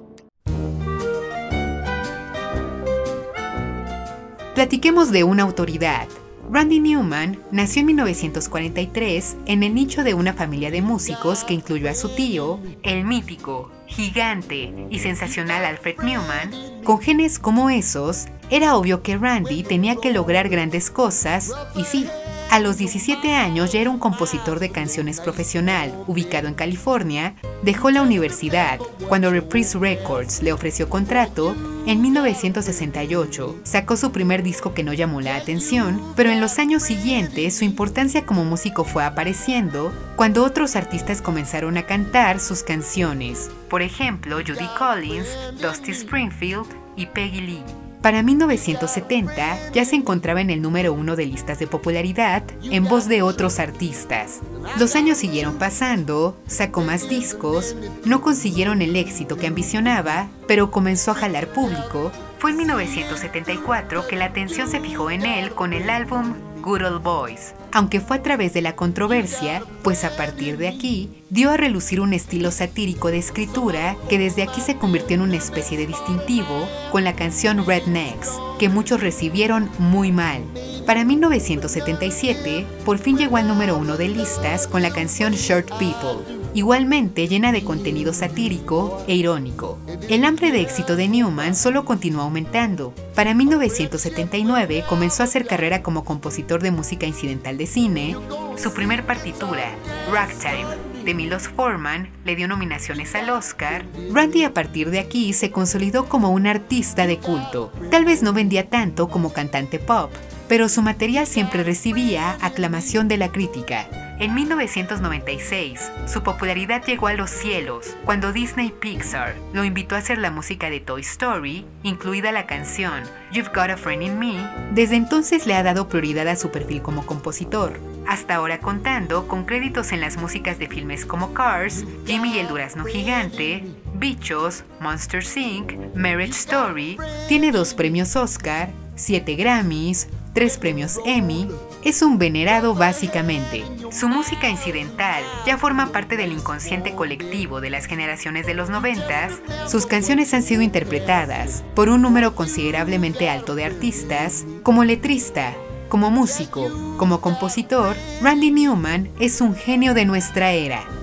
Platiquemos 4.56 5.12
de 5.12 5.24
una 5.24 5.44
autoridad. 5.44 6.08
Randy 6.52 6.80
Newman 6.80 7.38
nació 7.52 7.82
en 7.82 7.86
1943 7.86 9.38
en 9.46 9.62
el 9.62 9.76
nicho 9.76 10.04
de 10.04 10.16
una 10.16 10.34
familia 10.34 10.72
de 10.72 10.82
músicos 10.82 11.44
que 11.44 11.54
incluyó 11.54 11.92
a 11.92 11.94
su 11.94 12.10
tío, 12.10 12.60
el 12.82 13.06
mítico, 13.06 13.72
gigante 13.86 14.74
y 14.90 14.98
sensacional 14.98 15.64
Alfred 15.64 16.00
Newman. 16.00 16.50
Con 16.84 17.00
genes 17.00 17.38
como 17.38 17.70
esos, 17.70 18.30
era 18.50 18.76
obvio 18.76 19.04
que 19.04 19.16
Randy 19.16 19.62
tenía 19.62 19.96
que 19.98 20.12
lograr 20.12 20.50
grandes 20.50 20.90
cosas, 20.90 21.52
y 21.76 21.84
sí, 21.84 22.08
a 22.50 22.60
los 22.60 22.78
17 22.78 23.36
años 23.36 23.72
ya 23.72 23.82
era 23.82 23.92
un 23.92 24.00
compositor 24.00 24.58
de 24.58 24.72
canciones 24.72 25.22
profesional, 25.22 25.94
ubicado 26.08 26.48
en 26.48 26.56
California, 26.56 27.36
dejó 27.64 27.92
la 27.92 28.02
universidad. 28.02 28.80
Cuando 29.08 29.32
Reprise 29.32 29.78
Records 29.78 30.42
le 30.42 30.54
ofreció 30.54 30.90
contrato, 30.90 31.56
en 31.86 32.02
1968 32.02 33.62
sacó 33.64 33.98
su 33.98 34.12
primer 34.12 34.44
disco 34.44 34.74
que 34.74 34.84
no 34.84 34.94
llamó 34.94 35.22
la 35.22 35.36
atención, 35.36 36.02
pero 36.16 36.30
en 36.30 36.42
los 36.42 36.60
años 36.60 36.84
siguientes 36.84 37.58
su 37.58 37.66
importancia 37.66 38.26
como 38.26 38.46
músico 38.46 38.84
fue 38.84 39.04
apareciendo 39.04 39.92
cuando 40.16 40.44
otros 40.44 40.76
artistas 40.76 41.22
comenzaron 41.22 41.78
a 41.78 41.84
cantar 41.84 42.40
sus 42.40 42.64
canciones. 42.64 43.50
Por 43.70 43.82
ejemplo, 43.82 44.38
Judy 44.38 44.68
Collins, 44.78 45.28
Dusty 45.62 45.92
Springfield 45.92 46.68
y 46.96 47.06
Peggy 47.06 47.42
Lee. 47.42 47.79
Para 48.02 48.24
1970 48.24 49.72
ya 49.74 49.84
se 49.84 49.96
encontraba 49.96 50.40
en 50.40 50.50
el 50.50 50.62
número 50.62 50.94
uno 50.94 51.18
de 51.18 51.26
listas 51.26 51.60
de 51.60 51.68
popularidad 51.68 52.44
en 52.64 52.86
voz 52.86 53.10
de 53.10 53.22
otros 53.22 53.60
artistas. 53.60 54.40
Los 54.80 54.96
años 54.96 55.18
siguieron 55.18 55.58
pasando, 55.58 56.38
sacó 56.48 56.82
más 56.82 57.10
discos, 57.10 57.76
no 58.06 58.22
consiguieron 58.22 58.82
el 58.82 58.96
éxito 58.96 59.36
que 59.36 59.48
ambicionaba, 59.48 60.28
pero 60.48 60.72
comenzó 60.72 61.12
a 61.12 61.16
jalar 61.16 61.48
público. 61.48 62.12
Fue 62.38 62.52
en 62.52 62.58
1974 62.58 64.08
que 64.08 64.16
la 64.16 64.26
atención 64.26 64.70
se 64.70 64.80
fijó 64.80 65.12
en 65.12 65.26
él 65.26 65.52
con 65.52 65.74
el 65.74 65.90
álbum 65.90 66.36
Good 66.70 66.84
Old 66.84 67.02
Boys, 67.02 67.56
aunque 67.72 68.00
fue 68.00 68.18
a 68.18 68.22
través 68.22 68.54
de 68.54 68.62
la 68.62 68.76
controversia, 68.76 69.64
pues 69.82 70.04
a 70.04 70.16
partir 70.16 70.56
de 70.58 70.68
aquí 70.68 71.10
dio 71.32 71.50
a 71.50 71.58
relucir 71.58 72.00
un 72.00 72.14
estilo 72.14 72.52
satírico 72.52 73.10
de 73.10 73.18
escritura 73.18 73.98
que 74.08 74.20
desde 74.20 74.44
aquí 74.44 74.62
se 74.62 74.78
convirtió 74.78 75.16
en 75.16 75.24
una 75.24 75.38
especie 75.38 75.80
de 75.80 75.88
distintivo 75.88 76.70
con 76.92 77.04
la 77.04 77.16
canción 77.16 77.66
Rednecks, 77.66 78.30
que 78.60 78.70
muchos 78.70 79.02
recibieron 79.02 79.68
muy 79.80 80.12
mal. 80.12 80.44
Para 80.86 81.04
1977, 81.06 82.68
por 82.86 83.00
fin 83.00 83.18
llegó 83.18 83.38
al 83.38 83.48
número 83.48 83.76
uno 83.76 83.98
de 83.98 84.10
listas 84.10 84.68
con 84.68 84.84
la 84.84 84.92
canción 84.92 85.34
Short 85.34 85.70
People, 85.80 86.39
igualmente 86.54 87.28
llena 87.28 87.52
de 87.52 87.64
contenido 87.64 88.14
satírico 88.14 89.04
e 89.08 89.16
irónico. 89.16 89.80
El 90.10 90.26
hambre 90.26 90.52
de 90.52 90.62
éxito 90.62 90.96
de 90.96 91.08
Newman 91.08 91.56
solo 91.56 91.86
continuó 91.86 92.24
aumentando. 92.24 92.94
Para 93.16 93.34
1979 93.34 94.84
comenzó 94.88 95.24
a 95.24 95.26
hacer 95.26 95.46
carrera 95.46 95.82
como 95.82 96.04
compositor 96.04 96.62
de 96.62 96.72
música 96.72 97.06
incidental 97.06 97.58
de 97.58 97.68
cine. 97.68 98.16
Su 98.58 98.74
primer 98.74 99.06
partitura, 99.06 99.72
Ragtime, 100.12 100.90
de 101.04 101.14
Milos 101.14 101.48
Forman, 101.48 102.10
le 102.26 102.36
dio 102.36 102.48
nominaciones 102.48 103.16
al 103.16 103.30
Oscar. 103.30 103.86
Randy 104.12 104.44
a 104.44 104.54
partir 104.54 104.90
de 104.90 105.00
aquí 105.00 105.34
se 105.34 105.52
consolidó 105.52 106.08
como 106.08 106.30
un 106.30 106.48
artista 106.48 107.08
de 107.08 107.18
culto. 107.18 107.72
Tal 107.90 108.06
vez 108.06 108.22
no 108.22 108.34
vendía 108.34 108.70
tanto 108.70 109.08
como 109.08 109.34
cantante 109.34 109.80
pop, 109.80 110.12
pero 110.50 110.68
su 110.68 110.82
material 110.82 111.28
siempre 111.28 111.64
recibía 111.64 112.38
aclamación 112.42 113.08
de 113.08 113.18
la 113.18 113.32
crítica. 113.32 113.88
En 114.20 114.34
1996, 114.34 115.92
su 116.06 116.24
popularidad 116.24 116.84
llegó 116.86 117.08
a 117.08 117.14
los 117.14 117.30
cielos 117.30 117.96
cuando 118.04 118.34
Disney 118.34 118.74
Pixar 118.78 119.36
lo 119.54 119.64
invitó 119.64 119.96
a 119.96 120.00
hacer 120.00 120.18
la 120.18 120.30
música 120.30 120.70
de 120.70 120.82
Toy 120.82 121.02
Story, 121.02 121.66
incluida 121.84 122.34
la 122.34 122.46
canción 122.46 123.04
You've 123.32 123.52
Got 123.56 123.70
a 123.70 123.78
Friend 123.78 124.04
in 124.04 124.20
Me. 124.20 124.36
Desde 124.74 124.98
entonces 124.98 125.48
le 125.48 125.54
ha 125.54 125.64
dado 125.64 125.88
prioridad 125.88 126.28
a 126.28 126.36
su 126.36 126.52
perfil 126.52 126.82
como 126.82 127.06
compositor, 127.06 127.80
hasta 128.08 128.36
ahora 128.36 128.60
contando 128.60 129.26
con 129.28 129.46
créditos 129.46 129.94
en 129.94 130.02
las 130.02 130.18
músicas 130.18 130.60
de 130.60 130.68
filmes 130.68 131.06
como 131.06 131.34
Cars, 131.34 131.86
Jimmy 132.06 132.34
y 132.34 132.40
el 132.40 132.50
Durazno 132.50 132.84
Gigante, 132.84 133.64
Bichos, 133.94 134.66
Monster 134.82 135.24
Inc., 135.38 135.96
Marriage 135.96 136.34
Story, 136.34 136.98
tiene 137.30 137.54
dos 137.54 137.74
premios 137.74 138.18
Oscar, 138.18 138.70
siete 138.96 139.36
Grammys, 139.36 140.10
tres 140.34 140.58
premios 140.58 141.00
Emmy, 141.06 141.48
es 141.84 142.02
un 142.02 142.18
venerado 142.18 142.76
básicamente. 142.76 143.64
Su 143.92 144.08
música 144.08 144.50
incidental 144.50 145.24
ya 145.46 145.58
forma 145.58 145.92
parte 145.92 146.18
del 146.18 146.32
inconsciente 146.32 146.94
colectivo 146.94 147.62
de 147.62 147.70
las 147.70 147.86
generaciones 147.86 148.46
de 148.46 148.54
los 148.54 148.70
noventas. 148.70 149.42
Sus 149.68 149.86
canciones 149.86 150.34
han 150.34 150.44
sido 150.44 150.62
interpretadas 150.62 151.64
por 151.76 151.90
un 151.90 152.02
número 152.02 152.36
considerablemente 152.36 153.30
alto 153.30 153.56
de 153.56 153.66
artistas. 153.66 154.46
Como 154.64 154.84
letrista, 154.84 155.54
como 155.88 156.12
músico, 156.12 156.70
como 156.98 157.22
compositor, 157.22 157.96
Randy 158.22 158.52
Newman 158.52 159.10
es 159.20 159.42
un 159.42 159.56
genio 159.56 159.94
de 159.94 160.06
nuestra 160.06 160.52
era. 160.52 160.99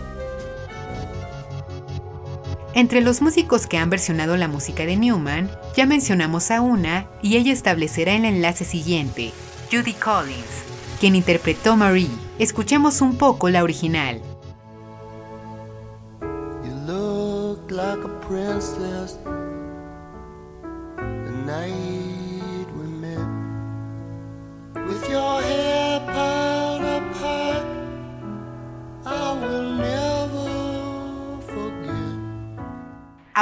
Entre 2.76 3.00
los 3.00 3.22
músicos 3.22 3.66
que 3.66 3.78
han 3.78 3.88
versionado 3.88 4.36
la 4.36 4.48
música 4.48 4.84
de 4.84 4.98
Newman, 4.98 5.50
ya 5.74 5.86
mencionamos 5.86 6.50
a 6.50 6.60
una 6.60 7.06
y 7.22 7.38
ella 7.38 7.50
establecerá 7.50 8.12
el 8.12 8.26
enlace 8.26 8.66
siguiente, 8.66 9.32
Judy 9.72 9.94
Collins, 9.94 10.62
quien 11.00 11.14
interpretó 11.14 11.74
Marie. 11.74 12.10
Escuchemos 12.38 13.00
un 13.00 13.16
poco 13.16 13.48
la 13.48 13.62
original. 13.64 14.20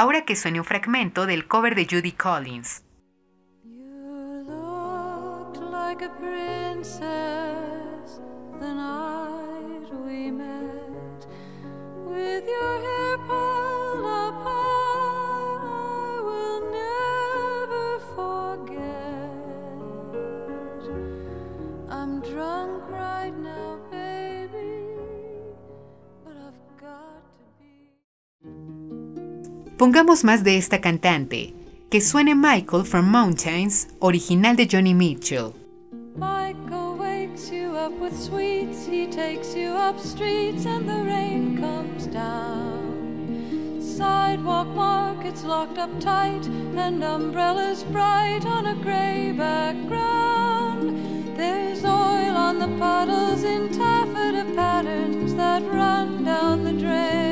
Ahora 0.05 0.23
que 0.23 0.35
suene 0.35 0.59
un 0.59 0.65
fragmento 0.65 1.25
del 1.25 1.47
cover 1.47 1.73
de 1.73 1.87
Judy 1.89 2.11
Collins. 2.11 2.83
like 5.71 6.03
a 6.03 6.09
Pongamos 29.85 30.23
más 30.23 30.43
de 30.43 30.57
esta 30.57 30.81
cantante. 30.81 31.53
Que 31.91 32.01
suene 32.01 32.33
Michael 32.33 32.85
from 32.85 33.05
Mountains, 33.05 33.87
original 33.99 34.55
de 34.55 34.65
Johnny 34.65 34.95
Mitchell. 34.95 35.53
Michael 36.17 36.97
wakes 36.97 37.51
you 37.51 37.77
up 37.77 37.93
with 38.01 38.19
sweets. 38.19 38.87
He 38.87 39.05
takes 39.05 39.55
you 39.55 39.75
up 39.75 39.99
streets 39.99 40.65
and 40.65 40.89
the 40.89 41.03
rain 41.03 41.59
comes 41.61 42.07
down. 42.07 43.79
Sidewalk 43.79 44.69
markets 44.69 45.43
locked 45.43 45.77
up 45.77 45.91
tight 45.99 46.47
and 46.75 47.03
umbrellas 47.03 47.83
bright 47.83 48.43
on 48.43 48.65
a 48.65 48.75
gray 48.81 49.33
background. 49.37 50.97
There's 51.37 51.85
oil 51.85 52.35
on 52.35 52.57
the 52.57 52.75
puddles 52.79 53.43
in 53.43 53.69
taffeta 53.71 54.51
patterns 54.55 55.35
that 55.35 55.61
run 55.61 56.23
down 56.23 56.63
the 56.63 56.73
drain. 56.73 57.24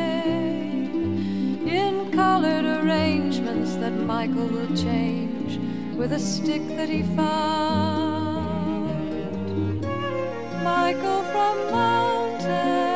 Colored 2.43 2.65
arrangements 2.83 3.75
that 3.77 3.93
Michael 3.93 4.47
will 4.47 4.75
change 4.75 5.57
with 5.95 6.11
a 6.11 6.19
stick 6.19 6.61
that 6.75 6.89
he 6.89 7.03
found. 7.15 8.89
Michael 10.61 11.23
from 11.31 11.71
mountains, 11.71 12.92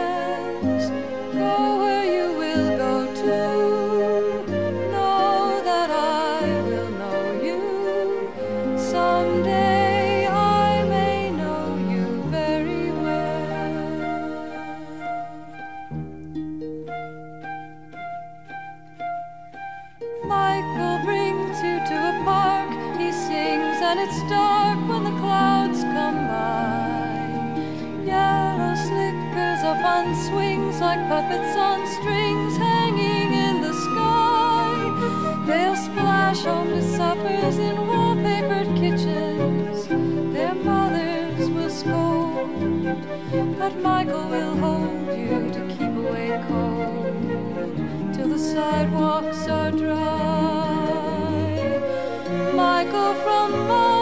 Michael 20.77 21.05
brings 21.05 21.57
you 21.63 21.79
to 21.89 21.95
a 21.95 22.21
park. 22.23 22.69
He 22.99 23.11
sings 23.11 23.77
and 23.81 23.99
it's 23.99 24.21
dark 24.29 24.77
when 24.87 25.05
the 25.05 25.19
clouds 25.19 25.81
come 25.81 26.27
by. 26.27 26.85
Yellow 28.05 28.75
slickers 28.75 29.63
up 29.63 29.83
on 29.83 30.13
swings 30.27 30.79
like 30.79 30.99
puppets 31.09 31.57
on 31.57 31.79
strings 31.87 32.57
hanging 32.57 33.33
in 33.33 33.61
the 33.61 33.73
sky. 33.73 35.45
They'll 35.47 35.75
splash 35.75 36.43
home 36.43 36.67
to 36.67 36.83
suppers 36.95 37.57
in 37.57 37.75
wallpapered 37.77 38.77
kitchens. 38.77 39.87
Their 40.31 40.53
mothers 40.53 41.49
will 41.49 41.71
scold, 41.71 43.57
but 43.57 43.75
Michael 43.81 44.29
will 44.29 44.55
hold 44.57 45.07
you 45.17 45.49
to 45.57 45.75
keep 45.75 45.93
away 46.05 46.39
cold 46.47 48.13
till 48.13 48.29
the 48.29 48.37
sidewalks 48.37 49.47
are 49.47 49.71
dry. 49.71 50.36
Michael 53.07 53.23
from 53.23 53.67
mountains, 53.67 53.96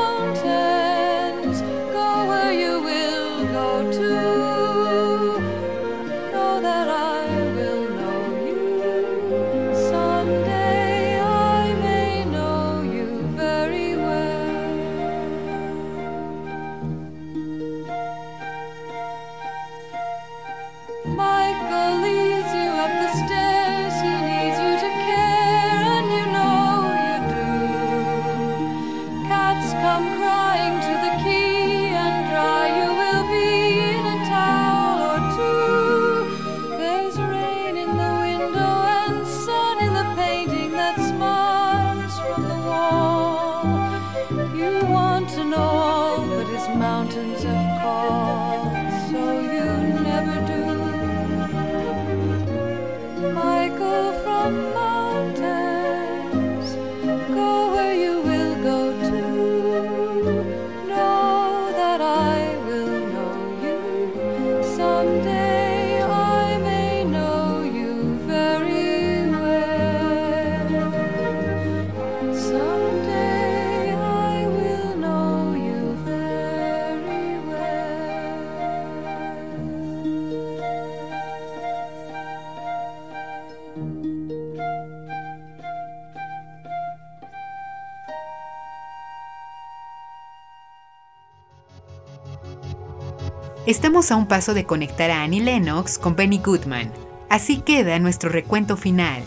Estamos 93.65 94.11
a 94.11 94.15
un 94.15 94.27
paso 94.27 94.53
de 94.53 94.65
conectar 94.65 95.09
a 95.09 95.23
Annie 95.23 95.41
Lennox 95.41 95.97
con 95.97 96.15
Benny 96.15 96.37
Goodman. 96.37 96.91
Así 97.29 97.61
queda 97.61 97.97
nuestro 97.97 98.29
recuento 98.29 98.77
final. 98.77 99.23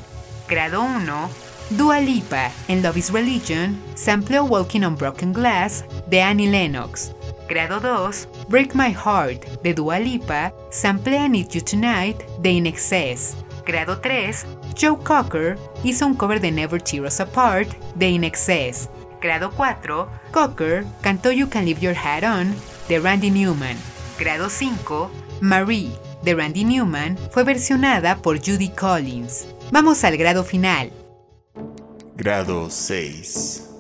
Grado 0.49 0.81
1. 0.81 1.31
Dua 1.71 1.99
Lipa 1.99 2.53
en 2.69 2.81
Love 2.81 2.99
is 2.99 3.11
Religion 3.11 3.77
sampleó 3.97 4.45
Walking 4.45 4.83
on 4.83 4.95
Broken 4.95 5.33
Glass 5.33 5.85
de 6.07 6.23
Annie 6.23 6.47
Lennox. 6.47 7.11
Grado 7.49 7.81
2. 7.81 8.29
Break 8.49 8.77
My 8.77 8.95
Heart 8.95 9.61
de 9.65 9.75
Dua 9.75 9.99
Lipa 9.99 10.55
samplea 10.71 11.29
Need 11.29 11.49
You 11.49 11.61
Tonight 11.61 12.23
de 12.41 12.51
In 12.51 12.67
Excess. 12.69 13.37
Grado 13.67 13.99
3. 13.99 14.47
Joe 14.81 14.99
Cocker 15.03 15.59
hizo 15.83 16.07
un 16.07 16.15
cover 16.15 16.41
de 16.41 16.53
Never 16.53 16.81
Tear 16.81 17.07
Us 17.07 17.19
Apart 17.19 17.71
de 17.97 18.09
In 18.09 18.23
Excess. 18.23 18.89
Grado 19.21 19.51
4. 19.51 20.09
Cocker 20.31 20.85
cantó 21.01 21.33
You 21.33 21.49
Can 21.51 21.65
Leave 21.65 21.81
Your 21.81 21.97
Hat 21.97 22.23
On 22.23 22.55
de 22.89 23.01
Randy 23.01 23.33
Newman. 23.33 23.77
Grado 24.19 24.51
5, 24.51 25.13
Marie, 25.41 25.93
de 26.25 26.35
Randy 26.35 26.65
Newman, 26.65 27.17
fue 27.31 27.45
versionada 27.45 28.17
por 28.17 28.39
Judy 28.45 28.71
Collins. 28.71 29.47
Vamos 29.71 30.03
al 30.03 30.17
grado 30.17 30.43
final. 30.43 30.91
Grado 32.17 32.69
6. 32.69 33.71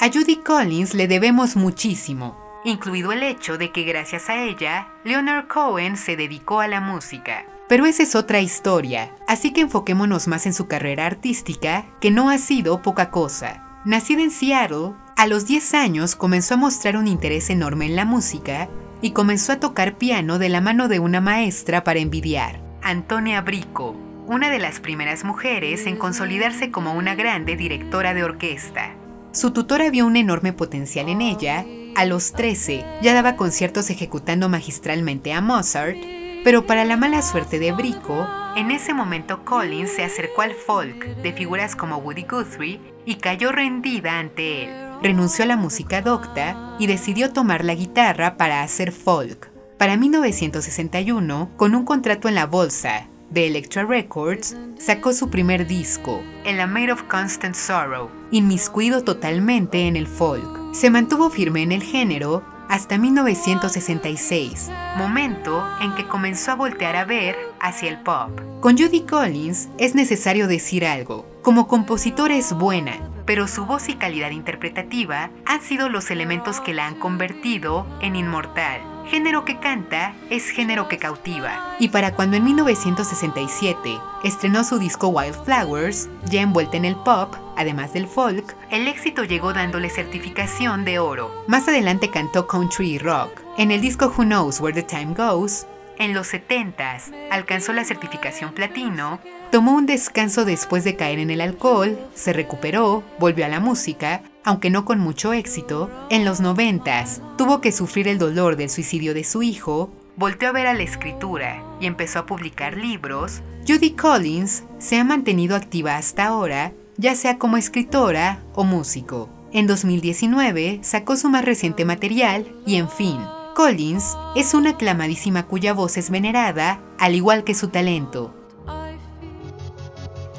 A 0.00 0.10
Judy 0.12 0.42
Collins 0.42 0.94
le 0.94 1.06
debemos 1.06 1.54
muchísimo, 1.54 2.36
incluido 2.64 3.12
el 3.12 3.22
hecho 3.22 3.58
de 3.58 3.70
que 3.70 3.84
gracias 3.84 4.28
a 4.28 4.42
ella, 4.42 4.88
Leonard 5.04 5.46
Cohen 5.46 5.96
se 5.96 6.16
dedicó 6.16 6.58
a 6.58 6.66
la 6.66 6.80
música. 6.80 7.46
Pero 7.68 7.86
esa 7.86 8.02
es 8.02 8.16
otra 8.16 8.40
historia, 8.40 9.14
así 9.28 9.52
que 9.52 9.60
enfoquémonos 9.60 10.26
más 10.26 10.46
en 10.46 10.54
su 10.54 10.66
carrera 10.66 11.06
artística, 11.06 11.86
que 12.00 12.10
no 12.10 12.28
ha 12.28 12.38
sido 12.38 12.82
poca 12.82 13.12
cosa. 13.12 13.67
Nacida 13.88 14.20
en 14.20 14.30
Seattle, 14.30 14.92
a 15.16 15.26
los 15.26 15.46
10 15.46 15.72
años 15.72 16.14
comenzó 16.14 16.52
a 16.52 16.56
mostrar 16.58 16.98
un 16.98 17.06
interés 17.06 17.48
enorme 17.48 17.86
en 17.86 17.96
la 17.96 18.04
música 18.04 18.68
y 19.00 19.12
comenzó 19.12 19.52
a 19.52 19.60
tocar 19.60 19.96
piano 19.96 20.38
de 20.38 20.50
la 20.50 20.60
mano 20.60 20.88
de 20.88 20.98
una 20.98 21.22
maestra 21.22 21.84
para 21.84 21.98
envidiar, 21.98 22.60
Antonia 22.82 23.40
Brico, 23.40 23.96
una 24.26 24.50
de 24.50 24.58
las 24.58 24.80
primeras 24.80 25.24
mujeres 25.24 25.86
en 25.86 25.96
consolidarse 25.96 26.70
como 26.70 26.92
una 26.92 27.14
grande 27.14 27.56
directora 27.56 28.12
de 28.12 28.24
orquesta. 28.24 28.94
Su 29.32 29.52
tutora 29.52 29.88
vio 29.88 30.04
un 30.04 30.16
enorme 30.16 30.52
potencial 30.52 31.08
en 31.08 31.22
ella. 31.22 31.64
A 31.96 32.04
los 32.04 32.32
13 32.32 32.84
ya 33.00 33.14
daba 33.14 33.36
conciertos 33.36 33.88
ejecutando 33.88 34.50
magistralmente 34.50 35.32
a 35.32 35.40
Mozart, 35.40 35.96
pero 36.44 36.66
para 36.66 36.84
la 36.84 36.98
mala 36.98 37.22
suerte 37.22 37.58
de 37.58 37.72
Brico, 37.72 38.28
en 38.54 38.70
ese 38.70 38.92
momento 38.92 39.46
Collins 39.46 39.92
se 39.92 40.04
acercó 40.04 40.42
al 40.42 40.52
folk 40.52 41.06
de 41.22 41.32
figuras 41.32 41.74
como 41.74 41.96
Woody 41.96 42.24
Guthrie 42.24 42.80
y 43.08 43.14
cayó 43.14 43.52
rendida 43.52 44.18
ante 44.18 44.64
él. 44.64 44.70
Renunció 45.02 45.44
a 45.44 45.46
la 45.48 45.56
música 45.56 46.02
docta 46.02 46.76
y 46.78 46.86
decidió 46.86 47.32
tomar 47.32 47.64
la 47.64 47.74
guitarra 47.74 48.36
para 48.36 48.62
hacer 48.62 48.92
folk. 48.92 49.50
Para 49.78 49.96
1961, 49.96 51.48
con 51.56 51.74
un 51.74 51.86
contrato 51.86 52.28
en 52.28 52.34
la 52.34 52.44
bolsa 52.44 53.08
de 53.30 53.46
Elektra 53.46 53.86
Records, 53.86 54.58
sacó 54.78 55.14
su 55.14 55.30
primer 55.30 55.66
disco, 55.66 56.20
El 56.44 56.56
Made 56.68 56.92
of 56.92 57.04
Constant 57.04 57.54
Sorrow, 57.54 58.10
inmiscuido 58.30 59.02
totalmente 59.02 59.88
en 59.88 59.96
el 59.96 60.06
folk. 60.06 60.74
Se 60.74 60.90
mantuvo 60.90 61.30
firme 61.30 61.62
en 61.62 61.72
el 61.72 61.82
género 61.82 62.44
hasta 62.68 62.98
1966, 62.98 64.68
momento 64.98 65.66
en 65.80 65.94
que 65.94 66.06
comenzó 66.06 66.50
a 66.50 66.56
voltear 66.56 66.96
a 66.96 67.06
ver 67.06 67.36
hacia 67.58 67.88
el 67.88 68.02
pop. 68.02 68.38
Con 68.60 68.76
Judy 68.76 69.00
Collins 69.02 69.70
es 69.78 69.94
necesario 69.94 70.46
decir 70.46 70.84
algo. 70.84 71.24
Como 71.48 71.66
compositora 71.66 72.36
es 72.36 72.52
buena, 72.52 72.98
pero 73.24 73.48
su 73.48 73.64
voz 73.64 73.88
y 73.88 73.94
calidad 73.94 74.32
interpretativa 74.32 75.30
han 75.46 75.62
sido 75.62 75.88
los 75.88 76.10
elementos 76.10 76.60
que 76.60 76.74
la 76.74 76.86
han 76.86 76.96
convertido 76.96 77.86
en 78.02 78.16
inmortal. 78.16 78.82
Género 79.06 79.46
que 79.46 79.58
canta 79.58 80.12
es 80.28 80.50
género 80.50 80.88
que 80.88 80.98
cautiva. 80.98 81.74
Y 81.78 81.88
para 81.88 82.12
cuando 82.14 82.36
en 82.36 82.44
1967 82.44 83.98
estrenó 84.24 84.62
su 84.62 84.78
disco 84.78 85.08
Wildflowers, 85.08 86.10
ya 86.26 86.42
envuelta 86.42 86.76
en 86.76 86.84
el 86.84 86.96
pop, 86.96 87.34
además 87.56 87.94
del 87.94 88.08
folk, 88.08 88.54
el 88.70 88.86
éxito 88.86 89.24
llegó 89.24 89.54
dándole 89.54 89.88
certificación 89.88 90.84
de 90.84 90.98
oro. 90.98 91.32
Más 91.46 91.66
adelante 91.66 92.10
cantó 92.10 92.46
country 92.46 92.90
y 92.90 92.98
rock. 92.98 93.40
En 93.56 93.70
el 93.70 93.80
disco 93.80 94.12
Who 94.14 94.24
Knows 94.24 94.60
Where 94.60 94.78
the 94.78 94.86
Time 94.86 95.14
Goes, 95.14 95.66
en 95.98 96.14
los 96.14 96.32
70s 96.32 97.12
alcanzó 97.30 97.72
la 97.72 97.84
certificación 97.84 98.52
platino, 98.52 99.18
tomó 99.50 99.74
un 99.74 99.86
descanso 99.86 100.44
después 100.44 100.84
de 100.84 100.96
caer 100.96 101.18
en 101.18 101.30
el 101.30 101.40
alcohol, 101.40 101.98
se 102.14 102.32
recuperó, 102.32 103.02
volvió 103.18 103.46
a 103.46 103.48
la 103.48 103.60
música, 103.60 104.22
aunque 104.44 104.70
no 104.70 104.84
con 104.84 104.98
mucho 104.98 105.32
éxito. 105.32 105.90
En 106.10 106.24
los 106.24 106.40
90s 106.40 107.20
tuvo 107.36 107.60
que 107.60 107.72
sufrir 107.72 108.08
el 108.08 108.18
dolor 108.18 108.56
del 108.56 108.70
suicidio 108.70 109.14
de 109.14 109.24
su 109.24 109.42
hijo, 109.42 109.90
volteó 110.16 110.48
a 110.48 110.52
ver 110.52 110.66
a 110.66 110.74
la 110.74 110.82
escritura 110.82 111.62
y 111.80 111.86
empezó 111.86 112.20
a 112.20 112.26
publicar 112.26 112.76
libros. 112.76 113.42
Judy 113.66 113.90
Collins 113.90 114.64
se 114.78 114.98
ha 114.98 115.04
mantenido 115.04 115.56
activa 115.56 115.96
hasta 115.96 116.26
ahora, 116.26 116.72
ya 116.96 117.14
sea 117.14 117.38
como 117.38 117.56
escritora 117.56 118.42
o 118.54 118.64
músico. 118.64 119.28
En 119.52 119.66
2019 119.66 120.80
sacó 120.82 121.16
su 121.16 121.30
más 121.30 121.44
reciente 121.44 121.84
material 121.84 122.46
y 122.66 122.76
en 122.76 122.90
fin, 122.90 123.18
Collins 123.54 124.16
es 124.36 124.54
una 124.54 124.70
aclamadísima 124.70 125.46
cuya 125.46 125.72
voz 125.72 125.96
es 125.96 126.10
venerada, 126.10 126.80
al 126.98 127.14
igual 127.14 127.44
que 127.44 127.54
su 127.54 127.68
talento. 127.68 128.37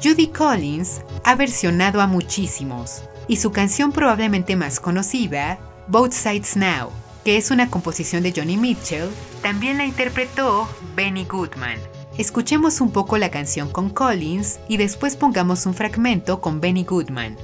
Judy 0.02 0.28
Collins 0.28 1.02
ha 1.24 1.34
versionado 1.34 2.00
a 2.00 2.06
muchísimos, 2.06 3.02
y 3.28 3.36
su 3.36 3.52
canción 3.52 3.92
probablemente 3.92 4.56
más 4.56 4.80
conocida, 4.80 5.58
Both 5.88 6.12
Sides 6.12 6.56
Now, 6.56 6.88
que 7.22 7.36
es 7.36 7.50
una 7.50 7.68
composición 7.68 8.22
de 8.22 8.32
Johnny 8.34 8.56
Mitchell, 8.56 9.10
también 9.42 9.76
la 9.76 9.84
interpretó 9.84 10.66
Benny 10.96 11.26
Goodman. 11.26 11.78
Escuchemos 12.16 12.80
un 12.80 12.92
poco 12.92 13.18
la 13.18 13.30
canción 13.30 13.68
con 13.68 13.90
Collins 13.90 14.58
y 14.68 14.78
después 14.78 15.16
pongamos 15.16 15.66
un 15.66 15.74
fragmento 15.74 16.40
con 16.40 16.62
Benny 16.62 16.84
Goodman. 16.84 17.36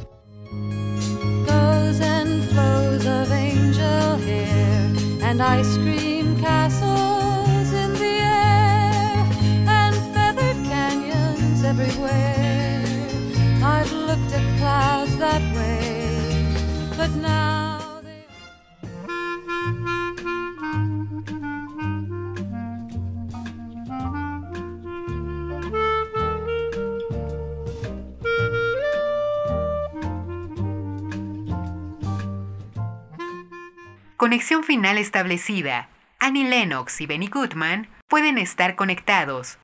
Conexión 34.27 34.65
final 34.65 34.99
establecida. 34.99 35.89
Annie 36.19 36.49
Lennox 36.49 37.01
y 37.01 37.07
Benny 37.07 37.29
Goodman 37.29 37.87
pueden 38.09 38.39
estar 38.39 38.75
conectados. 38.75 39.57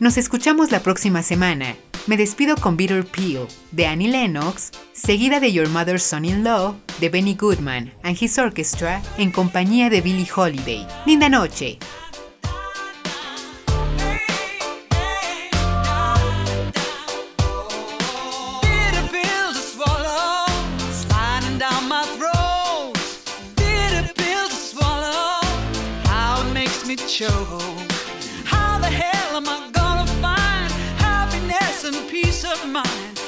Nos 0.00 0.16
escuchamos 0.16 0.72
la 0.72 0.80
próxima 0.80 1.22
semana. 1.22 1.76
Me 2.08 2.16
despido 2.16 2.56
con 2.56 2.76
Bitter 2.76 3.06
Peel 3.06 3.46
de 3.70 3.86
Annie 3.86 4.08
Lennox, 4.08 4.72
seguida 4.92 5.38
de 5.38 5.52
Your 5.52 5.68
Mother's 5.68 6.02
Son-in-Law 6.02 6.74
de 6.98 7.08
Benny 7.08 7.36
Goodman 7.36 7.92
and 8.02 8.20
His 8.20 8.36
Orchestra 8.36 9.00
en 9.16 9.30
compañía 9.30 9.90
de 9.90 10.00
Billie 10.00 10.26
Holiday. 10.34 10.84
Linda 11.06 11.28
noche. 11.28 11.78
Peace 32.22 32.44
of 32.44 32.66
mind 32.66 33.25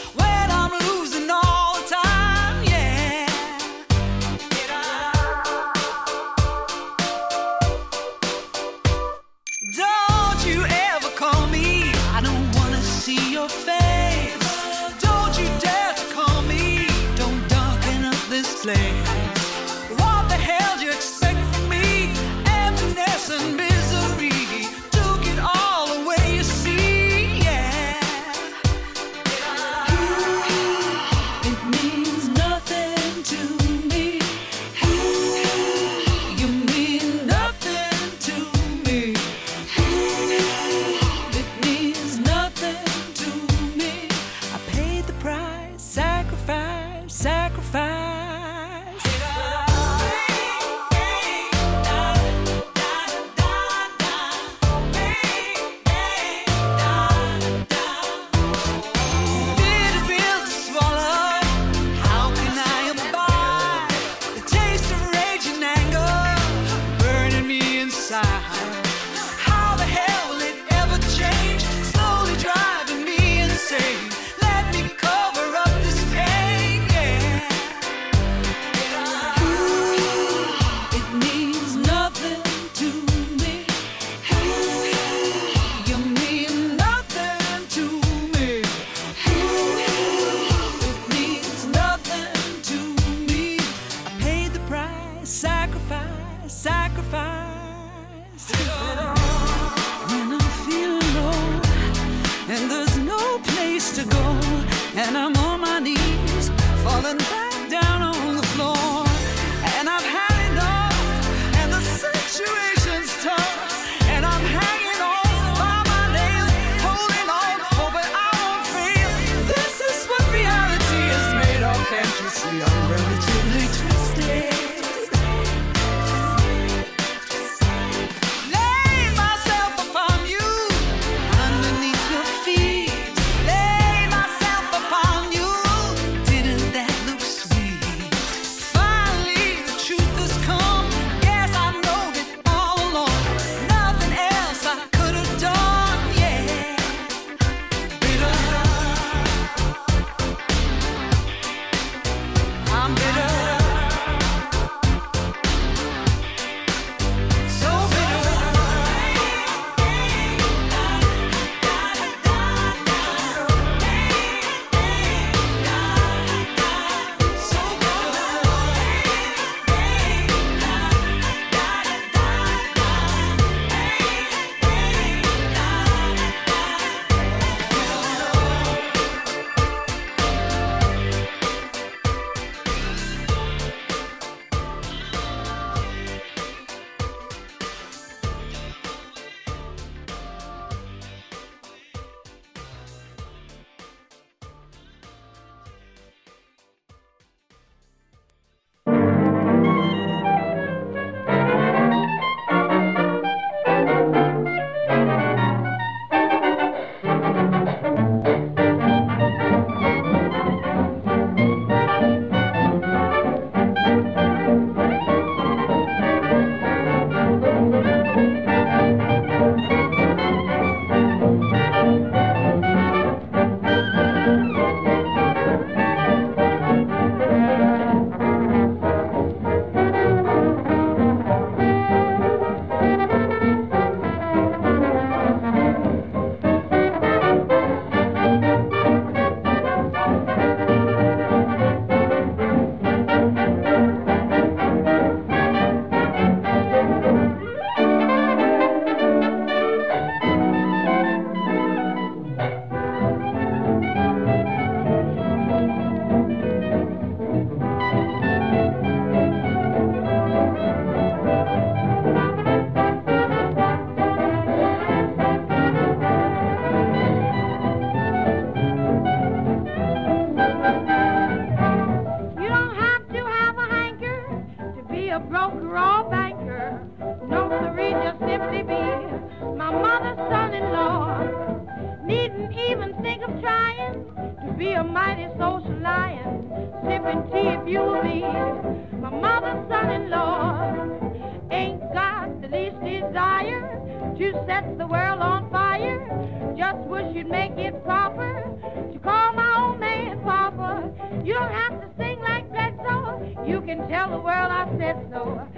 world 304.29 304.53
I 304.53 304.69
said 304.79 304.97
so. 305.11 305.58